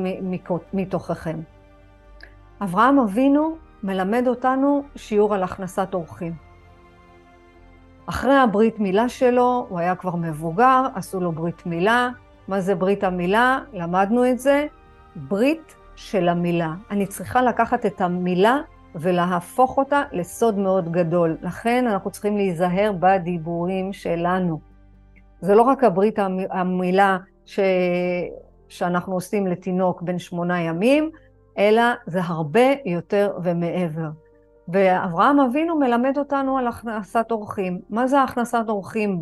מתוככם. 0.74 1.40
אברהם 2.62 3.00
אבינו 3.00 3.56
מלמד 3.84 4.28
אותנו 4.28 4.84
שיעור 4.96 5.34
על 5.34 5.44
הכנסת 5.44 5.94
אורחים. 5.94 6.34
אחרי 8.06 8.36
הברית 8.36 8.80
מילה 8.80 9.10
שלו, 9.10 9.66
הוא 9.70 9.80
היה 9.80 9.96
כבר 9.96 10.16
מבוגר, 10.16 10.86
עשו 10.96 11.20
לו 11.20 11.32
ברית 11.32 11.66
מילה. 11.66 12.10
מה 12.48 12.62
זה 12.62 12.76
ברית 12.76 13.04
המילה? 13.04 13.60
למדנו 13.74 14.30
את 14.30 14.40
זה. 14.40 14.68
ברית 15.16 15.76
של 15.96 16.30
המילה. 16.30 16.74
אני 16.92 17.08
צריכה 17.08 17.42
לקחת 17.42 17.86
את 17.86 18.02
המילה 18.02 18.58
ולהפוך 18.96 19.78
אותה 19.78 20.04
לסוד 20.12 20.58
מאוד 20.58 20.92
גדול. 20.92 21.38
לכן 21.42 21.88
אנחנו 21.88 22.12
צריכים 22.12 22.38
להיזהר 22.38 22.92
בדיבורים 23.00 23.94
שלנו. 23.94 24.60
זה 25.42 25.56
לא 25.56 25.62
רק 25.62 25.84
הברית 25.84 26.20
המילה 26.50 27.18
ש... 27.46 27.60
שאנחנו 28.70 29.14
עושים 29.14 29.48
לתינוק 29.48 30.02
בן 30.02 30.20
שמונה 30.20 30.62
ימים, 30.62 31.10
אלא 31.58 31.84
זה 32.08 32.20
הרבה 32.24 32.74
יותר 32.86 33.32
ומעבר. 33.44 34.10
ואברהם 34.68 35.40
אבינו 35.40 35.80
מלמד 35.80 36.18
אותנו 36.18 36.58
על 36.58 36.68
הכנסת 36.68 37.26
אורחים. 37.32 37.80
מה 37.90 38.08
זה 38.08 38.22
הכנסת 38.22 38.64
אורחים 38.68 39.22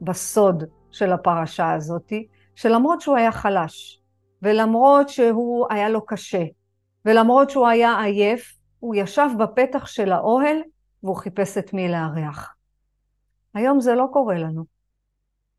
בסוד 0.00 0.64
של 0.90 1.12
הפרשה 1.12 1.72
הזאת? 1.72 2.12
שלמרות 2.54 3.00
שהוא 3.00 3.16
היה 3.16 3.32
חלש, 3.32 3.97
ולמרות 4.42 5.08
שהוא 5.08 5.66
היה 5.70 5.88
לו 5.88 6.06
קשה, 6.06 6.44
ולמרות 7.04 7.50
שהוא 7.50 7.66
היה 7.66 8.02
עייף, 8.02 8.54
הוא 8.80 8.94
ישב 8.94 9.28
בפתח 9.38 9.86
של 9.86 10.12
האוהל 10.12 10.56
והוא 11.02 11.16
חיפש 11.16 11.58
את 11.58 11.72
מי 11.72 11.88
לארח. 11.88 12.54
היום 13.54 13.80
זה 13.80 13.94
לא 13.94 14.06
קורה 14.12 14.38
לנו. 14.38 14.64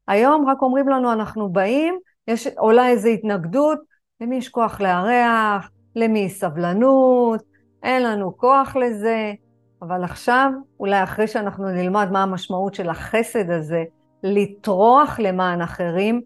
היום 0.07 0.49
רק 0.49 0.61
אומרים 0.61 0.89
לנו, 0.89 1.13
אנחנו 1.13 1.49
באים, 1.49 1.99
יש, 2.27 2.47
עולה 2.47 2.89
איזו 2.89 3.09
התנגדות, 3.09 3.79
למי 4.21 4.35
יש 4.35 4.49
כוח 4.49 4.81
לארח, 4.81 5.69
למי 5.95 6.29
סבלנות, 6.29 7.43
אין 7.83 8.03
לנו 8.03 8.37
כוח 8.37 8.75
לזה, 8.75 9.33
אבל 9.81 10.03
עכשיו, 10.03 10.51
אולי 10.79 11.03
אחרי 11.03 11.27
שאנחנו 11.27 11.69
נלמד 11.69 12.11
מה 12.11 12.23
המשמעות 12.23 12.73
של 12.73 12.89
החסד 12.89 13.49
הזה, 13.49 13.83
לטרוח 14.23 15.19
למען 15.19 15.61
אחרים, 15.61 16.21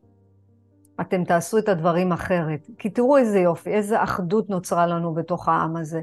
אתם 1.01 1.23
תעשו 1.23 1.57
את 1.57 1.69
הדברים 1.69 2.12
אחרת. 2.12 2.67
כי 2.77 2.89
תראו 2.89 3.17
איזה 3.17 3.39
יופי, 3.39 3.69
איזה 3.69 4.03
אחדות 4.03 4.50
נוצרה 4.50 4.88
לנו 4.88 5.13
בתוך 5.13 5.50
העם 5.50 5.75
הזה, 5.75 6.01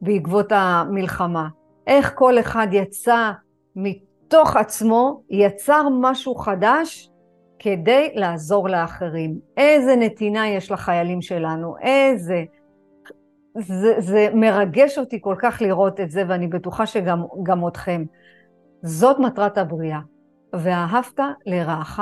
בעקבות 0.00 0.52
המלחמה. 0.52 1.48
איך 1.86 2.12
כל 2.14 2.38
אחד 2.38 2.66
יצא 2.72 3.30
מתוך 3.76 4.56
עצמו, 4.56 5.22
יצר 5.30 5.88
משהו 6.00 6.34
חדש 6.34 7.10
כדי 7.58 8.12
לעזור 8.14 8.68
לאחרים. 8.68 9.38
איזה 9.56 9.96
נתינה 9.96 10.48
יש 10.48 10.70
לחיילים 10.70 11.22
שלנו, 11.22 11.74
איזה... 11.82 12.44
זה, 13.58 13.94
זה 13.98 14.28
מרגש 14.34 14.98
אותי 14.98 15.18
כל 15.20 15.34
כך 15.38 15.62
לראות 15.62 16.00
את 16.00 16.10
זה, 16.10 16.24
ואני 16.28 16.48
בטוחה 16.48 16.86
שגם 16.86 17.68
אתכם. 17.68 18.04
זאת 18.82 19.18
מטרת 19.18 19.58
הבריאה. 19.58 20.00
ואהבת 20.52 21.20
לרעך 21.46 22.00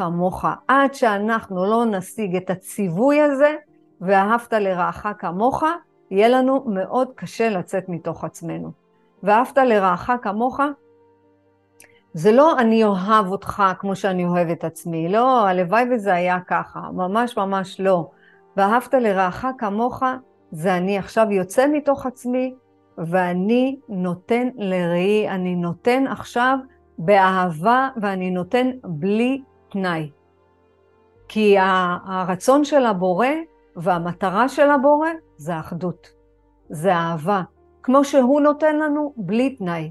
כמוך. 0.00 0.44
עד 0.68 0.94
שאנחנו 0.94 1.64
לא 1.64 1.84
נשיג 1.84 2.36
את 2.36 2.50
הציווי 2.50 3.20
הזה, 3.20 3.54
ואהבת 4.00 4.52
לרעך 4.52 5.06
כמוך, 5.18 5.62
יהיה 6.10 6.28
לנו 6.28 6.64
מאוד 6.66 7.08
קשה 7.14 7.48
לצאת 7.48 7.88
מתוך 7.88 8.24
עצמנו. 8.24 8.70
ואהבת 9.22 9.58
לרעך 9.58 10.10
כמוך, 10.22 10.60
זה 12.14 12.32
לא 12.32 12.58
אני 12.58 12.84
אוהב 12.84 13.26
אותך 13.26 13.62
כמו 13.78 13.96
שאני 13.96 14.24
אוהב 14.24 14.48
את 14.48 14.64
עצמי, 14.64 15.08
לא, 15.08 15.46
הלוואי 15.46 15.84
וזה 15.90 16.14
היה 16.14 16.38
ככה, 16.46 16.80
ממש 16.92 17.36
ממש 17.36 17.80
לא. 17.80 18.10
ואהבת 18.56 18.94
לרעך 18.94 19.46
כמוך, 19.58 20.02
זה 20.50 20.76
אני 20.76 20.98
עכשיו 20.98 21.26
יוצא 21.30 21.66
מתוך 21.72 22.06
עצמי, 22.06 22.54
ואני 22.98 23.76
נותן 23.88 24.48
לראי, 24.56 25.28
אני 25.28 25.54
נותן 25.56 26.06
עכשיו 26.06 26.58
באהבה, 26.98 27.88
ואני 27.96 28.30
נותן 28.30 28.70
בלי 28.84 29.42
תנאי. 29.70 30.10
כי 31.28 31.56
הרצון 32.06 32.64
של 32.64 32.86
הבורא 32.86 33.26
והמטרה 33.76 34.48
של 34.48 34.70
הבורא 34.70 35.08
זה 35.36 35.60
אחדות, 35.60 36.10
זה 36.70 36.94
אהבה, 36.94 37.42
כמו 37.82 38.04
שהוא 38.04 38.40
נותן 38.40 38.76
לנו 38.76 39.12
בלי 39.16 39.56
תנאי. 39.56 39.90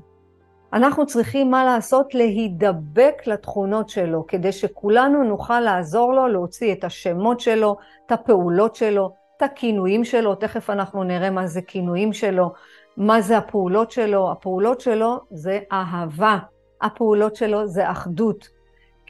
אנחנו 0.74 1.06
צריכים 1.06 1.52
מה 1.52 1.66
לעשות? 1.66 2.16
להידבק 2.16 3.14
לתכונות 3.26 3.90
שלו, 3.90 4.28
כדי 4.28 4.52
שכולנו 4.52 5.24
נוכל 5.24 5.60
לעזור 5.60 6.14
לו 6.14 6.28
להוציא 6.28 6.74
את 6.74 6.84
השמות 6.84 7.40
שלו, 7.40 7.78
את 8.06 8.12
הפעולות 8.12 8.76
שלו, 8.76 9.14
את 9.38 9.42
הכינויים 9.42 10.04
שלו, 10.04 10.36
תכף 10.36 10.70
אנחנו 10.70 11.04
נראה 11.04 11.30
מה 11.30 11.48
זה 11.48 11.62
כינויים 11.62 12.14
שלו, 12.14 12.52
מה 12.98 13.22
זה 13.22 13.38
הפעולות 13.38 13.92
שלו. 13.92 14.32
הפעולות 14.32 14.82
שלו 14.82 15.20
זה 15.32 15.60
אהבה, 15.72 16.38
הפעולות 16.82 17.36
שלו 17.36 17.68
זה 17.68 17.92
אחדות. 17.92 18.59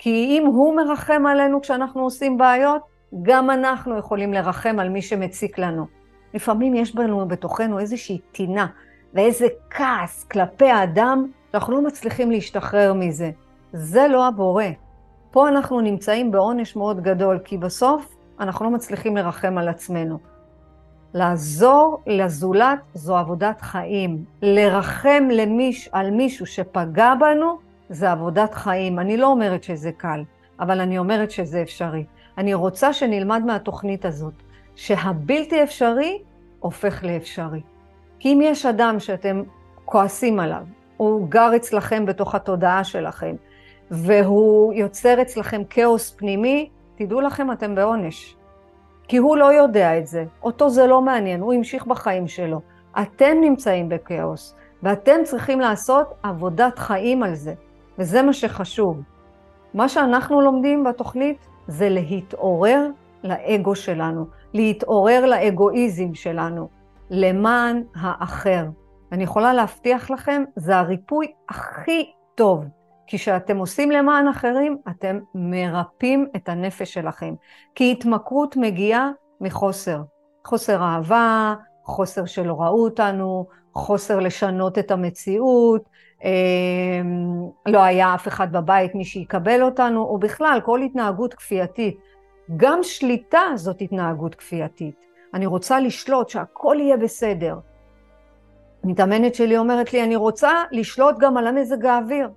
כי 0.02 0.10
אם 0.10 0.46
הוא 0.46 0.76
מרחם 0.76 1.26
עלינו 1.26 1.62
כשאנחנו 1.62 2.02
עושים 2.04 2.38
בעיות, 2.38 2.82
גם 3.22 3.50
אנחנו 3.50 3.98
יכולים 3.98 4.34
לרחם 4.34 4.80
על 4.80 4.90
מי 4.90 5.02
שמציק 5.02 5.60
לנו. 5.60 5.86
לפעמים 6.34 6.76
יש 6.76 6.96
בנו 6.96 7.28
בתוכנו 7.28 7.80
איזושהי 7.80 8.20
טינה 8.32 8.68
ואיזה 9.14 9.48
כעס 9.70 10.24
כלפי 10.24 10.70
האדם, 10.70 11.26
שאנחנו 11.52 11.74
לא 11.74 11.82
מצליחים 11.82 12.32
להשתחרר 12.32 12.94
מזה. 12.94 13.32
זה 13.74 14.08
לא 14.08 14.28
הבורא. 14.28 14.64
פה 15.32 15.50
אנחנו 15.50 15.82
נמצאים 15.82 16.32
בעונש 16.32 16.76
מאוד 16.76 17.02
גדול, 17.02 17.40
כי 17.44 17.58
בסוף 17.58 18.16
אנחנו 18.40 18.66
לא 18.66 18.72
מצליחים 18.72 19.18
לרחם 19.18 19.58
על 19.58 19.68
עצמנו. 19.68 20.18
לעזור 21.14 22.02
לזולת 22.08 22.80
זו 22.94 23.18
עבודת 23.18 23.62
חיים. 23.62 24.24
לרחם 24.42 25.28
למיש, 25.32 25.90
על 25.92 26.12
מישהו 26.12 26.46
שפגע 26.46 27.14
בנו, 27.20 27.69
זה 27.90 28.12
עבודת 28.12 28.54
חיים. 28.54 29.00
אני 29.00 29.18
לא 29.18 29.28
אומרת 29.28 29.64
שזה 29.64 29.92
קל, 29.92 30.24
אבל 30.60 30.80
אני 30.80 30.98
אומרת 30.98 31.32
שזה 31.32 31.62
אפשרי. 31.62 32.06
אני 32.38 32.54
רוצה 32.54 32.94
שנלמד 32.94 33.44
מהתוכנית 33.46 34.06
הזאת, 34.06 34.34
שהבלתי 34.76 35.64
אפשרי 35.64 36.22
הופך 36.60 37.04
לאפשרי. 37.04 37.62
כי 38.20 38.34
אם 38.34 38.40
יש 38.44 38.66
אדם 38.66 39.00
שאתם 39.00 39.44
כועסים 39.86 40.40
עליו, 40.40 40.64
הוא 40.98 41.28
גר 41.30 41.56
אצלכם 41.56 42.06
בתוך 42.06 42.36
התודעה 42.36 42.84
שלכם, 42.84 43.36
והוא 43.92 44.74
יוצר 44.74 45.22
אצלכם 45.22 45.62
כאוס 45.70 46.16
פנימי, 46.18 46.70
תדעו 46.96 47.22
לכם, 47.22 47.52
אתם 47.52 47.76
בעונש. 47.76 48.36
כי 49.08 49.18
הוא 49.18 49.38
לא 49.38 49.54
יודע 49.54 49.98
את 49.98 50.08
זה, 50.08 50.26
אותו 50.44 50.70
זה 50.70 50.88
לא 50.88 51.02
מעניין, 51.02 51.42
הוא 51.42 51.54
המשיך 51.54 51.86
בחיים 51.86 52.28
שלו. 52.28 52.62
אתם 53.02 53.38
נמצאים 53.42 53.90
בכאוס, 53.90 54.56
ואתם 54.84 55.20
צריכים 55.24 55.60
לעשות 55.60 56.08
עבודת 56.24 56.80
חיים 56.80 57.24
על 57.24 57.36
זה. 57.36 57.54
וזה 58.00 58.22
מה 58.22 58.34
שחשוב. 58.34 59.02
מה 59.74 59.90
שאנחנו 59.90 60.42
לומדים 60.42 60.84
בתוכנית 60.84 61.48
זה 61.68 61.90
להתעורר 61.90 62.88
לאגו 63.24 63.76
שלנו, 63.76 64.26
להתעורר 64.54 65.26
לאגואיזם 65.26 66.14
שלנו, 66.14 66.70
למען 67.10 67.84
האחר. 67.96 68.66
אני 69.12 69.24
יכולה 69.24 69.54
להבטיח 69.54 70.10
לכם, 70.10 70.44
זה 70.56 70.78
הריפוי 70.78 71.32
הכי 71.50 72.12
טוב. 72.36 72.66
כי 73.08 73.18
כשאתם 73.18 73.58
עושים 73.58 73.92
למען 73.92 74.28
אחרים, 74.28 74.78
אתם 74.90 75.20
מרפאים 75.36 76.28
את 76.36 76.50
הנפש 76.50 76.94
שלכם. 76.94 77.34
כי 77.76 77.92
התמכרות 77.92 78.58
מגיעה 78.58 79.12
מחוסר. 79.42 80.02
חוסר 80.46 80.84
אהבה, 80.84 81.56
חוסר 81.84 82.26
שלא 82.26 82.54
ראו 82.62 82.84
אותנו, 82.84 83.46
חוסר 83.74 84.20
לשנות 84.20 84.78
את 84.78 84.92
המציאות, 84.92 85.90
לא 87.66 87.80
היה 87.80 88.16
אף 88.16 88.28
אחד 88.28 88.52
בבית 88.52 88.96
מי 88.96 89.06
שיקבל 89.06 89.64
אותנו, 89.64 90.04
או 90.04 90.18
בכלל 90.18 90.60
כל 90.66 90.82
התנהגות 90.82 91.34
כפייתית. 91.34 91.98
גם 92.58 92.80
שליטה 92.84 93.42
זאת 93.56 93.82
התנהגות 93.82 94.36
כפייתית. 94.36 94.96
אני 95.34 95.46
רוצה 95.46 95.80
לשלוט, 95.80 96.30
שהכל 96.30 96.78
יהיה 96.80 96.98
בסדר. 96.98 97.60
המתאמנת 98.84 99.36
שלי 99.36 99.58
אומרת 99.58 99.94
לי, 99.94 100.04
אני 100.04 100.16
רוצה 100.16 100.64
לשלוט 100.72 101.16
גם 101.20 101.38
על 101.38 101.48
המזג 101.48 101.86
האוויר. 101.86 102.30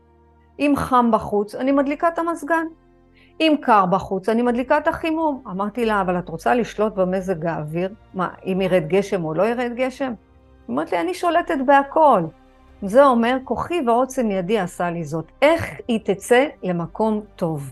אם 0.59 0.73
חם 0.77 1.11
בחוץ, 1.13 1.55
אני 1.55 1.73
מדליקה 1.73 2.09
את 2.09 2.19
המזגן. 2.19 2.67
אם 3.41 3.57
קר 3.61 3.87
בחוץ, 3.87 4.29
אני 4.29 4.43
מדליקה 4.43 4.79
את 4.79 4.89
החימום. 4.89 5.43
אמרתי 5.47 5.85
לה, 5.85 6.01
אבל 6.01 6.19
את 6.19 6.29
רוצה 6.29 6.55
לשלוט 6.55 6.95
במזג 6.95 7.47
האוויר? 7.47 7.95
מה, 8.15 8.29
אם 8.47 8.61
ירד 8.61 8.83
גשם 8.87 9.25
או 9.25 9.35
לא 9.35 9.43
ירד 9.43 9.73
גשם? 9.75 10.05
היא 10.07 10.15
אומרת 10.69 10.93
לי, 10.93 11.01
אני 11.01 11.15
שולטת 11.15 11.59
בהכל. 11.67 12.23
זה 12.83 13.05
אומר, 13.05 13.37
כוחי 13.45 13.81
ועוצם 13.87 14.31
ידי 14.31 14.59
עשה 14.59 14.91
לי 14.91 15.05
זאת. 15.05 15.33
איך 15.43 15.71
היא 15.89 16.01
תצא 16.05 16.47
למקום 16.63 17.21
טוב? 17.37 17.71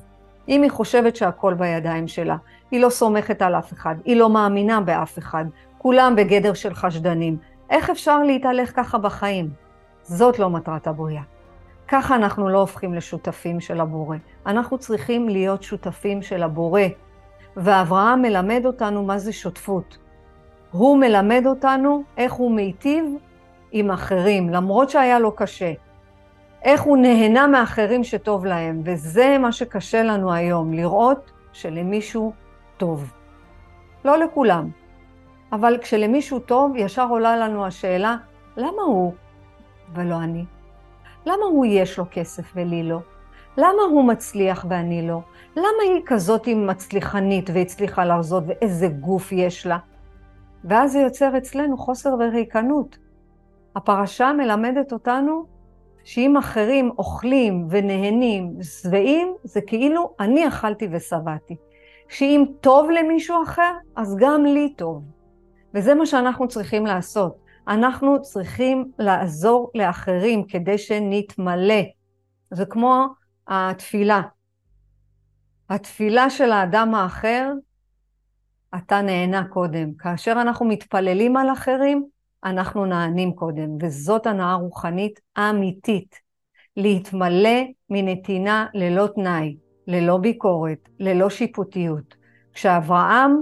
אם 0.48 0.62
היא 0.62 0.70
חושבת 0.70 1.16
שהכל 1.16 1.54
בידיים 1.54 2.08
שלה, 2.08 2.36
היא 2.70 2.80
לא 2.80 2.90
סומכת 2.90 3.42
על 3.42 3.54
אף 3.54 3.72
אחד, 3.72 3.94
היא 4.04 4.16
לא 4.16 4.30
מאמינה 4.30 4.80
באף 4.80 5.18
אחד, 5.18 5.44
כולם 5.78 6.16
בגדר 6.16 6.54
של 6.54 6.74
חשדנים. 6.74 7.36
איך 7.70 7.90
אפשר 7.90 8.22
להתהלך 8.22 8.76
ככה 8.76 8.98
בחיים? 8.98 9.50
זאת 10.02 10.38
לא 10.38 10.50
מטרת 10.50 10.86
הבריאה. 10.86 11.22
ככה 11.88 12.16
אנחנו 12.16 12.48
לא 12.48 12.58
הופכים 12.58 12.94
לשותפים 12.94 13.60
של 13.60 13.80
הבורא. 13.80 14.16
אנחנו 14.46 14.78
צריכים 14.78 15.28
להיות 15.28 15.62
שותפים 15.62 16.22
של 16.22 16.42
הבורא. 16.42 16.82
ואברהם 17.56 18.22
מלמד 18.22 18.62
אותנו 18.66 19.04
מה 19.04 19.18
זה 19.18 19.32
שותפות. 19.32 19.98
הוא 20.70 20.98
מלמד 20.98 21.42
אותנו 21.46 22.02
איך 22.16 22.32
הוא 22.32 22.52
מיטיב 22.52 23.04
עם 23.72 23.90
אחרים, 23.90 24.48
למרות 24.48 24.90
שהיה 24.90 25.18
לו 25.18 25.32
קשה. 25.32 25.72
איך 26.62 26.82
הוא 26.82 26.96
נהנה 26.96 27.46
מאחרים 27.46 28.04
שטוב 28.04 28.46
להם, 28.46 28.82
וזה 28.84 29.36
מה 29.38 29.52
שקשה 29.52 30.02
לנו 30.02 30.32
היום, 30.32 30.72
לראות 30.72 31.30
שלמישהו 31.52 32.32
טוב. 32.76 33.12
לא 34.04 34.18
לכולם, 34.18 34.70
אבל 35.52 35.78
כשלמישהו 35.82 36.38
טוב, 36.38 36.76
ישר 36.76 37.06
עולה 37.10 37.36
לנו 37.36 37.66
השאלה, 37.66 38.16
למה 38.56 38.82
הוא 38.82 39.12
ולא 39.94 40.14
אני? 40.14 40.44
למה 41.26 41.44
הוא 41.50 41.66
יש 41.66 41.98
לו 41.98 42.04
כסף 42.10 42.52
ולי 42.54 42.82
לא? 42.82 42.98
למה 43.56 43.82
הוא 43.90 44.04
מצליח 44.04 44.66
ואני 44.68 45.08
לא? 45.08 45.20
למה 45.56 45.82
היא 45.82 46.02
כזאת 46.06 46.48
מצליחנית 46.48 47.50
והצליחה 47.54 48.04
להרזות 48.04 48.44
ואיזה 48.46 48.88
גוף 48.88 49.32
יש 49.32 49.66
לה? 49.66 49.78
ואז 50.64 50.92
זה 50.92 50.98
יוצר 50.98 51.38
אצלנו 51.38 51.78
חוסר 51.78 52.14
וריקנות. 52.18 52.98
הפרשה 53.76 54.32
מלמדת 54.32 54.92
אותנו 54.92 55.46
שאם 56.04 56.36
אחרים 56.36 56.90
אוכלים 56.98 57.66
ונהנים, 57.70 58.62
שבעים, 58.62 59.34
זה 59.44 59.60
כאילו 59.60 60.14
אני 60.20 60.48
אכלתי 60.48 60.88
ושבעתי. 60.92 61.56
שאם 62.08 62.44
טוב 62.60 62.90
למישהו 62.90 63.42
אחר, 63.42 63.72
אז 63.96 64.16
גם 64.20 64.44
לי 64.44 64.74
טוב. 64.76 65.04
וזה 65.74 65.94
מה 65.94 66.06
שאנחנו 66.06 66.48
צריכים 66.48 66.86
לעשות. 66.86 67.36
אנחנו 67.68 68.22
צריכים 68.22 68.92
לעזור 68.98 69.70
לאחרים 69.74 70.44
כדי 70.44 70.78
שנתמלא. 70.78 71.82
זה 72.50 72.66
כמו 72.66 73.06
התפילה. 73.48 74.22
התפילה 75.70 76.30
של 76.30 76.52
האדם 76.52 76.94
האחר, 76.94 77.52
אתה 78.76 79.00
נהנה 79.02 79.44
קודם. 79.44 79.94
כאשר 79.94 80.32
אנחנו 80.32 80.66
מתפללים 80.66 81.36
על 81.36 81.52
אחרים, 81.52 82.06
אנחנו 82.44 82.84
נענים 82.84 83.32
קודם, 83.32 83.76
וזאת 83.80 84.26
הנאה 84.26 84.54
רוחנית 84.54 85.20
אמיתית. 85.38 86.20
להתמלא 86.76 87.60
מנתינה 87.90 88.66
ללא 88.74 89.06
תנאי, 89.06 89.56
ללא 89.86 90.16
ביקורת, 90.16 90.88
ללא 91.00 91.30
שיפוטיות. 91.30 92.14
כשאברהם, 92.52 93.40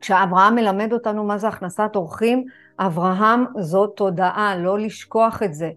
כשאברהם 0.00 0.54
מלמד 0.54 0.92
אותנו 0.92 1.24
מה 1.24 1.38
זה 1.38 1.48
הכנסת 1.48 1.96
אורחים, 1.96 2.44
אברהם 2.78 3.44
זאת 3.60 3.96
תודעה, 3.96 4.56
לא 4.56 4.78
לשכוח 4.78 5.42
את 5.42 5.54
זה. 5.54 5.70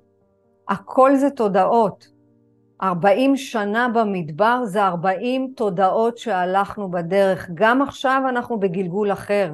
הכל 0.70 1.16
זה 1.16 1.30
תודעות. 1.30 2.08
40 2.84 3.38
שנה 3.38 3.88
במדבר 3.94 4.62
זה 4.66 4.84
40 4.84 5.54
תודעות 5.56 6.18
שהלכנו 6.18 6.92
בדרך. 6.92 7.50
גם 7.54 7.82
עכשיו 7.82 8.22
אנחנו 8.30 8.60
בגלגול 8.60 9.12
אחר. 9.12 9.54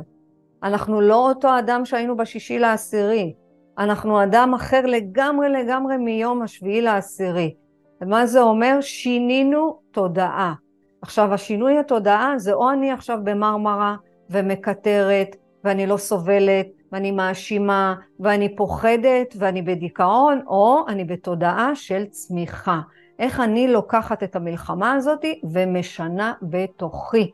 אנחנו 0.63 1.01
לא 1.01 1.29
אותו 1.29 1.59
אדם 1.59 1.85
שהיינו 1.85 2.17
בשישי 2.17 2.59
לעשירי. 2.59 3.33
אנחנו 3.77 4.23
אדם 4.23 4.53
אחר 4.55 4.85
לגמרי 4.85 5.49
לגמרי 5.49 5.97
מיום 5.97 6.41
השביעי 6.41 6.81
לעשירי. 6.81 7.55
ומה 8.01 8.25
זה 8.25 8.41
אומר? 8.41 8.77
שינינו 8.81 9.79
תודעה. 9.91 10.53
עכשיו, 11.01 11.33
השינוי 11.33 11.77
התודעה 11.77 12.33
זה 12.37 12.53
או 12.53 12.71
אני 12.71 12.91
עכשיו 12.91 13.19
במרמרה 13.23 13.95
ומקטרת, 14.29 15.35
ואני 15.63 15.87
לא 15.87 15.97
סובלת, 15.97 16.67
ואני 16.91 17.11
מאשימה, 17.11 17.95
ואני 18.19 18.55
פוחדת, 18.55 19.35
ואני 19.37 19.61
בדיכאון, 19.61 20.41
או 20.47 20.85
אני 20.87 21.03
בתודעה 21.03 21.75
של 21.75 22.05
צמיחה. 22.05 22.79
איך 23.19 23.39
אני 23.39 23.67
לוקחת 23.67 24.23
את 24.23 24.35
המלחמה 24.35 24.93
הזאת 24.93 25.25
ומשנה 25.53 26.33
בתוכי. 26.41 27.31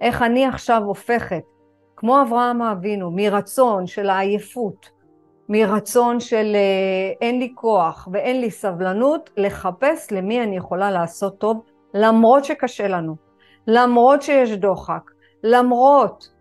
איך 0.00 0.22
אני 0.22 0.46
עכשיו 0.46 0.82
הופכת, 0.84 1.42
כמו 1.96 2.22
אברהם 2.22 2.62
אבינו, 2.62 3.10
מרצון 3.10 3.86
של 3.86 4.10
העייפות, 4.10 4.90
מרצון 5.48 6.20
של 6.20 6.52
אה, 6.54 7.12
אין 7.20 7.38
לי 7.38 7.52
כוח 7.54 8.08
ואין 8.12 8.40
לי 8.40 8.50
סבלנות, 8.50 9.30
לחפש 9.36 10.12
למי 10.12 10.42
אני 10.42 10.56
יכולה 10.56 10.90
לעשות 10.90 11.38
טוב, 11.38 11.62
למרות 11.94 12.44
שקשה 12.44 12.88
לנו, 12.88 13.16
למרות 13.66 14.22
שיש 14.22 14.52
דוחק, 14.52 15.10
למרות. 15.42 16.36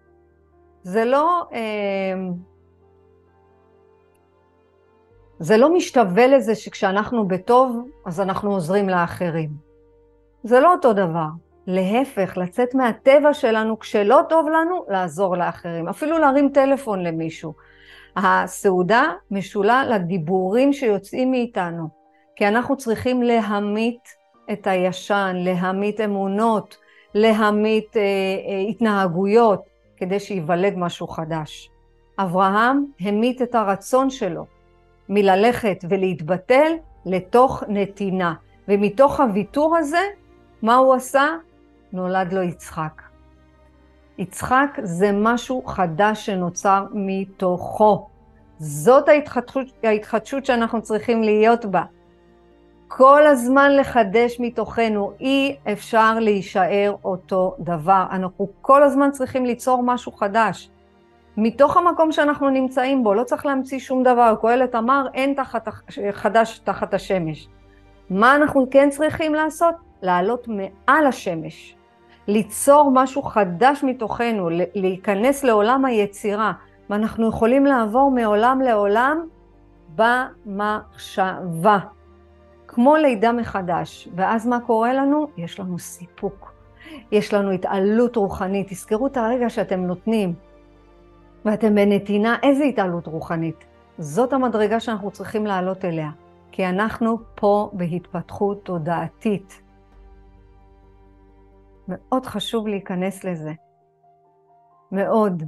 זה 0.83 1.05
לא... 1.05 1.43
אה, 1.53 2.13
זה 5.39 5.57
לא 5.57 5.73
משתווה 5.73 6.27
לזה 6.27 6.55
שכשאנחנו 6.55 7.27
בטוב, 7.27 7.87
אז 8.05 8.21
אנחנו 8.21 8.53
עוזרים 8.53 8.89
לאחרים. 8.89 9.49
זה 10.43 10.59
לא 10.59 10.71
אותו 10.71 10.93
דבר. 10.93 11.27
להפך, 11.67 12.38
לצאת 12.38 12.75
מהטבע 12.75 13.34
שלנו, 13.34 13.80
כשלא 13.80 14.21
טוב 14.30 14.49
לנו, 14.49 14.86
לעזור 14.89 15.38
לאחרים. 15.38 15.88
אפילו 15.88 16.17
להרים 16.17 16.49
טלפון 16.49 17.04
למישהו. 17.04 17.54
הסעודה 18.15 19.04
משולה 19.32 19.86
לדיבורים 19.86 20.73
שיוצאים 20.73 21.32
מאיתנו, 21.32 21.88
כי 22.36 22.47
אנחנו 22.47 22.78
צריכים 22.78 23.21
להמית 23.23 24.10
את 24.51 24.67
הישן, 24.67 25.36
להמית 25.36 26.01
אמונות, 26.01 26.78
להמית 27.15 27.97
אה, 27.97 28.01
אה, 28.01 28.60
התנהגויות, 28.69 29.63
כדי 29.97 30.19
שייוולד 30.19 30.73
משהו 30.78 31.08
חדש. 31.08 31.69
אברהם 32.19 32.86
המית 32.99 33.41
את 33.41 33.56
הרצון 33.56 34.10
שלו 34.10 34.45
מללכת 35.10 35.78
ולהתבטל 35.89 36.71
לתוך 37.06 37.63
נתינה, 37.67 38.34
ומתוך 38.67 39.19
הוויתור 39.19 39.78
הזה, 39.78 40.01
מה 40.62 40.75
הוא 40.75 40.93
עשה? 40.93 41.28
נולד 41.95 42.34
לו 42.34 42.41
יצחק. 42.41 43.01
יצחק 44.17 44.79
זה 44.84 45.12
משהו 45.13 45.63
חדש 45.65 46.25
שנוצר 46.25 46.86
מתוכו. 46.93 48.08
זאת 48.60 49.10
ההתחדשות, 49.10 49.65
ההתחדשות 49.84 50.45
שאנחנו 50.45 50.81
צריכים 50.81 51.23
להיות 51.23 51.65
בה. 51.65 51.84
כל 52.88 53.27
הזמן 53.27 53.75
לחדש 53.75 54.39
מתוכנו, 54.39 55.12
אי 55.19 55.55
אפשר 55.71 56.19
להישאר 56.19 56.95
אותו 57.05 57.55
דבר. 57.60 58.05
אנחנו 58.12 58.47
כל 58.62 58.84
הזמן 58.84 59.12
צריכים 59.12 59.45
ליצור 59.45 59.84
משהו 59.84 60.12
חדש. 60.12 60.69
מתוך 61.38 61.77
המקום 61.77 62.12
שאנחנו 62.12 62.49
נמצאים 62.49 63.03
בו, 63.03 63.13
לא 63.13 63.23
צריך 63.23 63.45
להמציא 63.45 63.79
שום 63.79 64.03
דבר. 64.03 64.36
קהלת 64.41 64.75
אמר, 64.75 65.08
אין 65.13 65.34
תחת, 65.34 65.67
חדש 66.12 66.60
תחת 66.60 66.93
השמש. 66.93 67.47
מה 68.10 68.36
אנחנו 68.36 68.67
כן 68.71 68.89
צריכים 68.89 69.36
לעשות? 69.36 69.75
לעלות 70.01 70.47
מעל 70.47 71.08
השמש. 71.08 71.75
ליצור 72.27 72.91
משהו 72.93 73.21
חדש 73.21 73.83
מתוכנו, 73.83 74.49
להיכנס 74.75 75.43
לעולם 75.43 75.85
היצירה, 75.85 76.51
ואנחנו 76.89 77.29
יכולים 77.29 77.65
לעבור 77.65 78.11
מעולם 78.11 78.61
לעולם 78.61 79.27
במחשבה, 79.95 81.79
כמו 82.67 82.95
לידה 82.95 83.31
מחדש. 83.31 84.07
ואז 84.15 84.47
מה 84.47 84.59
קורה 84.59 84.93
לנו? 84.93 85.27
יש 85.38 85.59
לנו 85.59 85.79
סיפוק, 85.79 86.53
יש 87.11 87.33
לנו 87.33 87.51
התעלות 87.51 88.15
רוחנית. 88.15 88.67
תזכרו 88.69 89.07
את 89.07 89.17
הרגע 89.17 89.49
שאתם 89.49 89.79
נותנים, 89.79 90.33
ואתם 91.45 91.75
בנתינה, 91.75 92.35
איזה 92.43 92.63
התעלות 92.63 93.07
רוחנית? 93.07 93.65
זאת 93.97 94.33
המדרגה 94.33 94.79
שאנחנו 94.79 95.11
צריכים 95.11 95.45
לעלות 95.45 95.85
אליה, 95.85 96.09
כי 96.51 96.65
אנחנו 96.65 97.17
פה 97.35 97.69
בהתפתחות 97.73 98.65
תודעתית. 98.65 99.61
מאוד 101.87 102.25
חשוב 102.25 102.67
להיכנס 102.67 103.23
לזה. 103.23 103.51
מאוד. 104.91 105.43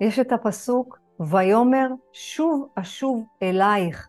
יש 0.00 0.18
את 0.18 0.32
הפסוק, 0.32 0.98
ויאמר 1.20 1.88
שוב 2.12 2.68
אשוב 2.74 3.24
אלייך 3.42 4.08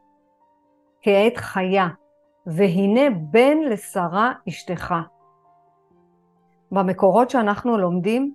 כעת 1.01 1.37
חיה, 1.37 1.87
והנה 2.45 3.01
בן 3.31 3.57
לשרה 3.59 4.33
אשתך. 4.49 4.95
במקורות 6.71 7.29
שאנחנו 7.29 7.77
לומדים, 7.77 8.33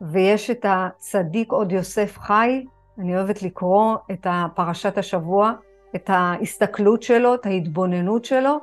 ויש 0.00 0.50
את 0.50 0.66
הצדיק 0.68 1.52
עוד 1.52 1.72
יוסף 1.72 2.18
חי, 2.18 2.64
אני 2.98 3.16
אוהבת 3.16 3.42
לקרוא 3.42 3.96
את 4.10 4.26
פרשת 4.54 4.98
השבוע, 4.98 5.52
את 5.96 6.10
ההסתכלות 6.10 7.02
שלו, 7.02 7.34
את 7.34 7.46
ההתבוננות 7.46 8.24
שלו, 8.24 8.58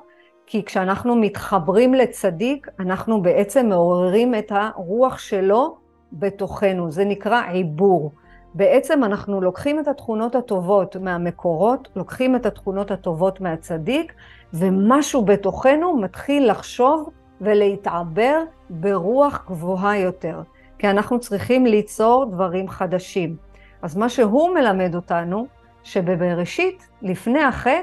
כי 0.48 0.66
כשאנחנו 0.66 1.16
מתחברים 1.16 1.94
לצדיק, 1.94 2.68
אנחנו 2.80 3.22
בעצם 3.22 3.70
מעוררים 3.70 4.36
את 4.36 4.52
הרוח 4.56 5.18
שלו 5.18 5.78
בתוכנו. 6.14 6.92
זה 6.92 7.06
נקרא 7.06 7.42
עיבור. 7.42 8.12
בעצם 8.54 9.04
אנחנו 9.04 9.42
לוקחים 9.42 9.80
את 9.80 9.88
התכונות 9.88 10.36
הטובות 10.36 10.96
מהמקורות, 10.96 11.88
לוקחים 11.96 12.36
את 12.36 12.46
התכונות 12.46 12.92
הטובות 12.92 13.42
מהצדיק, 13.42 14.14
ומשהו 14.54 15.26
בתוכנו 15.26 15.98
מתחיל 15.98 16.52
לחשוב 16.52 17.10
ולהתעבר 17.42 18.44
ברוח 18.70 19.46
גבוהה 19.48 19.98
יותר. 19.98 20.42
כי 20.80 20.90
אנחנו 20.90 21.20
צריכים 21.20 21.66
ליצור 21.66 22.26
דברים 22.26 22.68
חדשים. 22.68 23.36
אז 23.82 23.98
מה 23.98 24.10
שהוא 24.10 24.50
מלמד 24.50 24.96
אותנו, 24.96 25.48
שבבראשית, 25.84 26.88
לפני 27.02 27.44
החטא, 27.44 27.82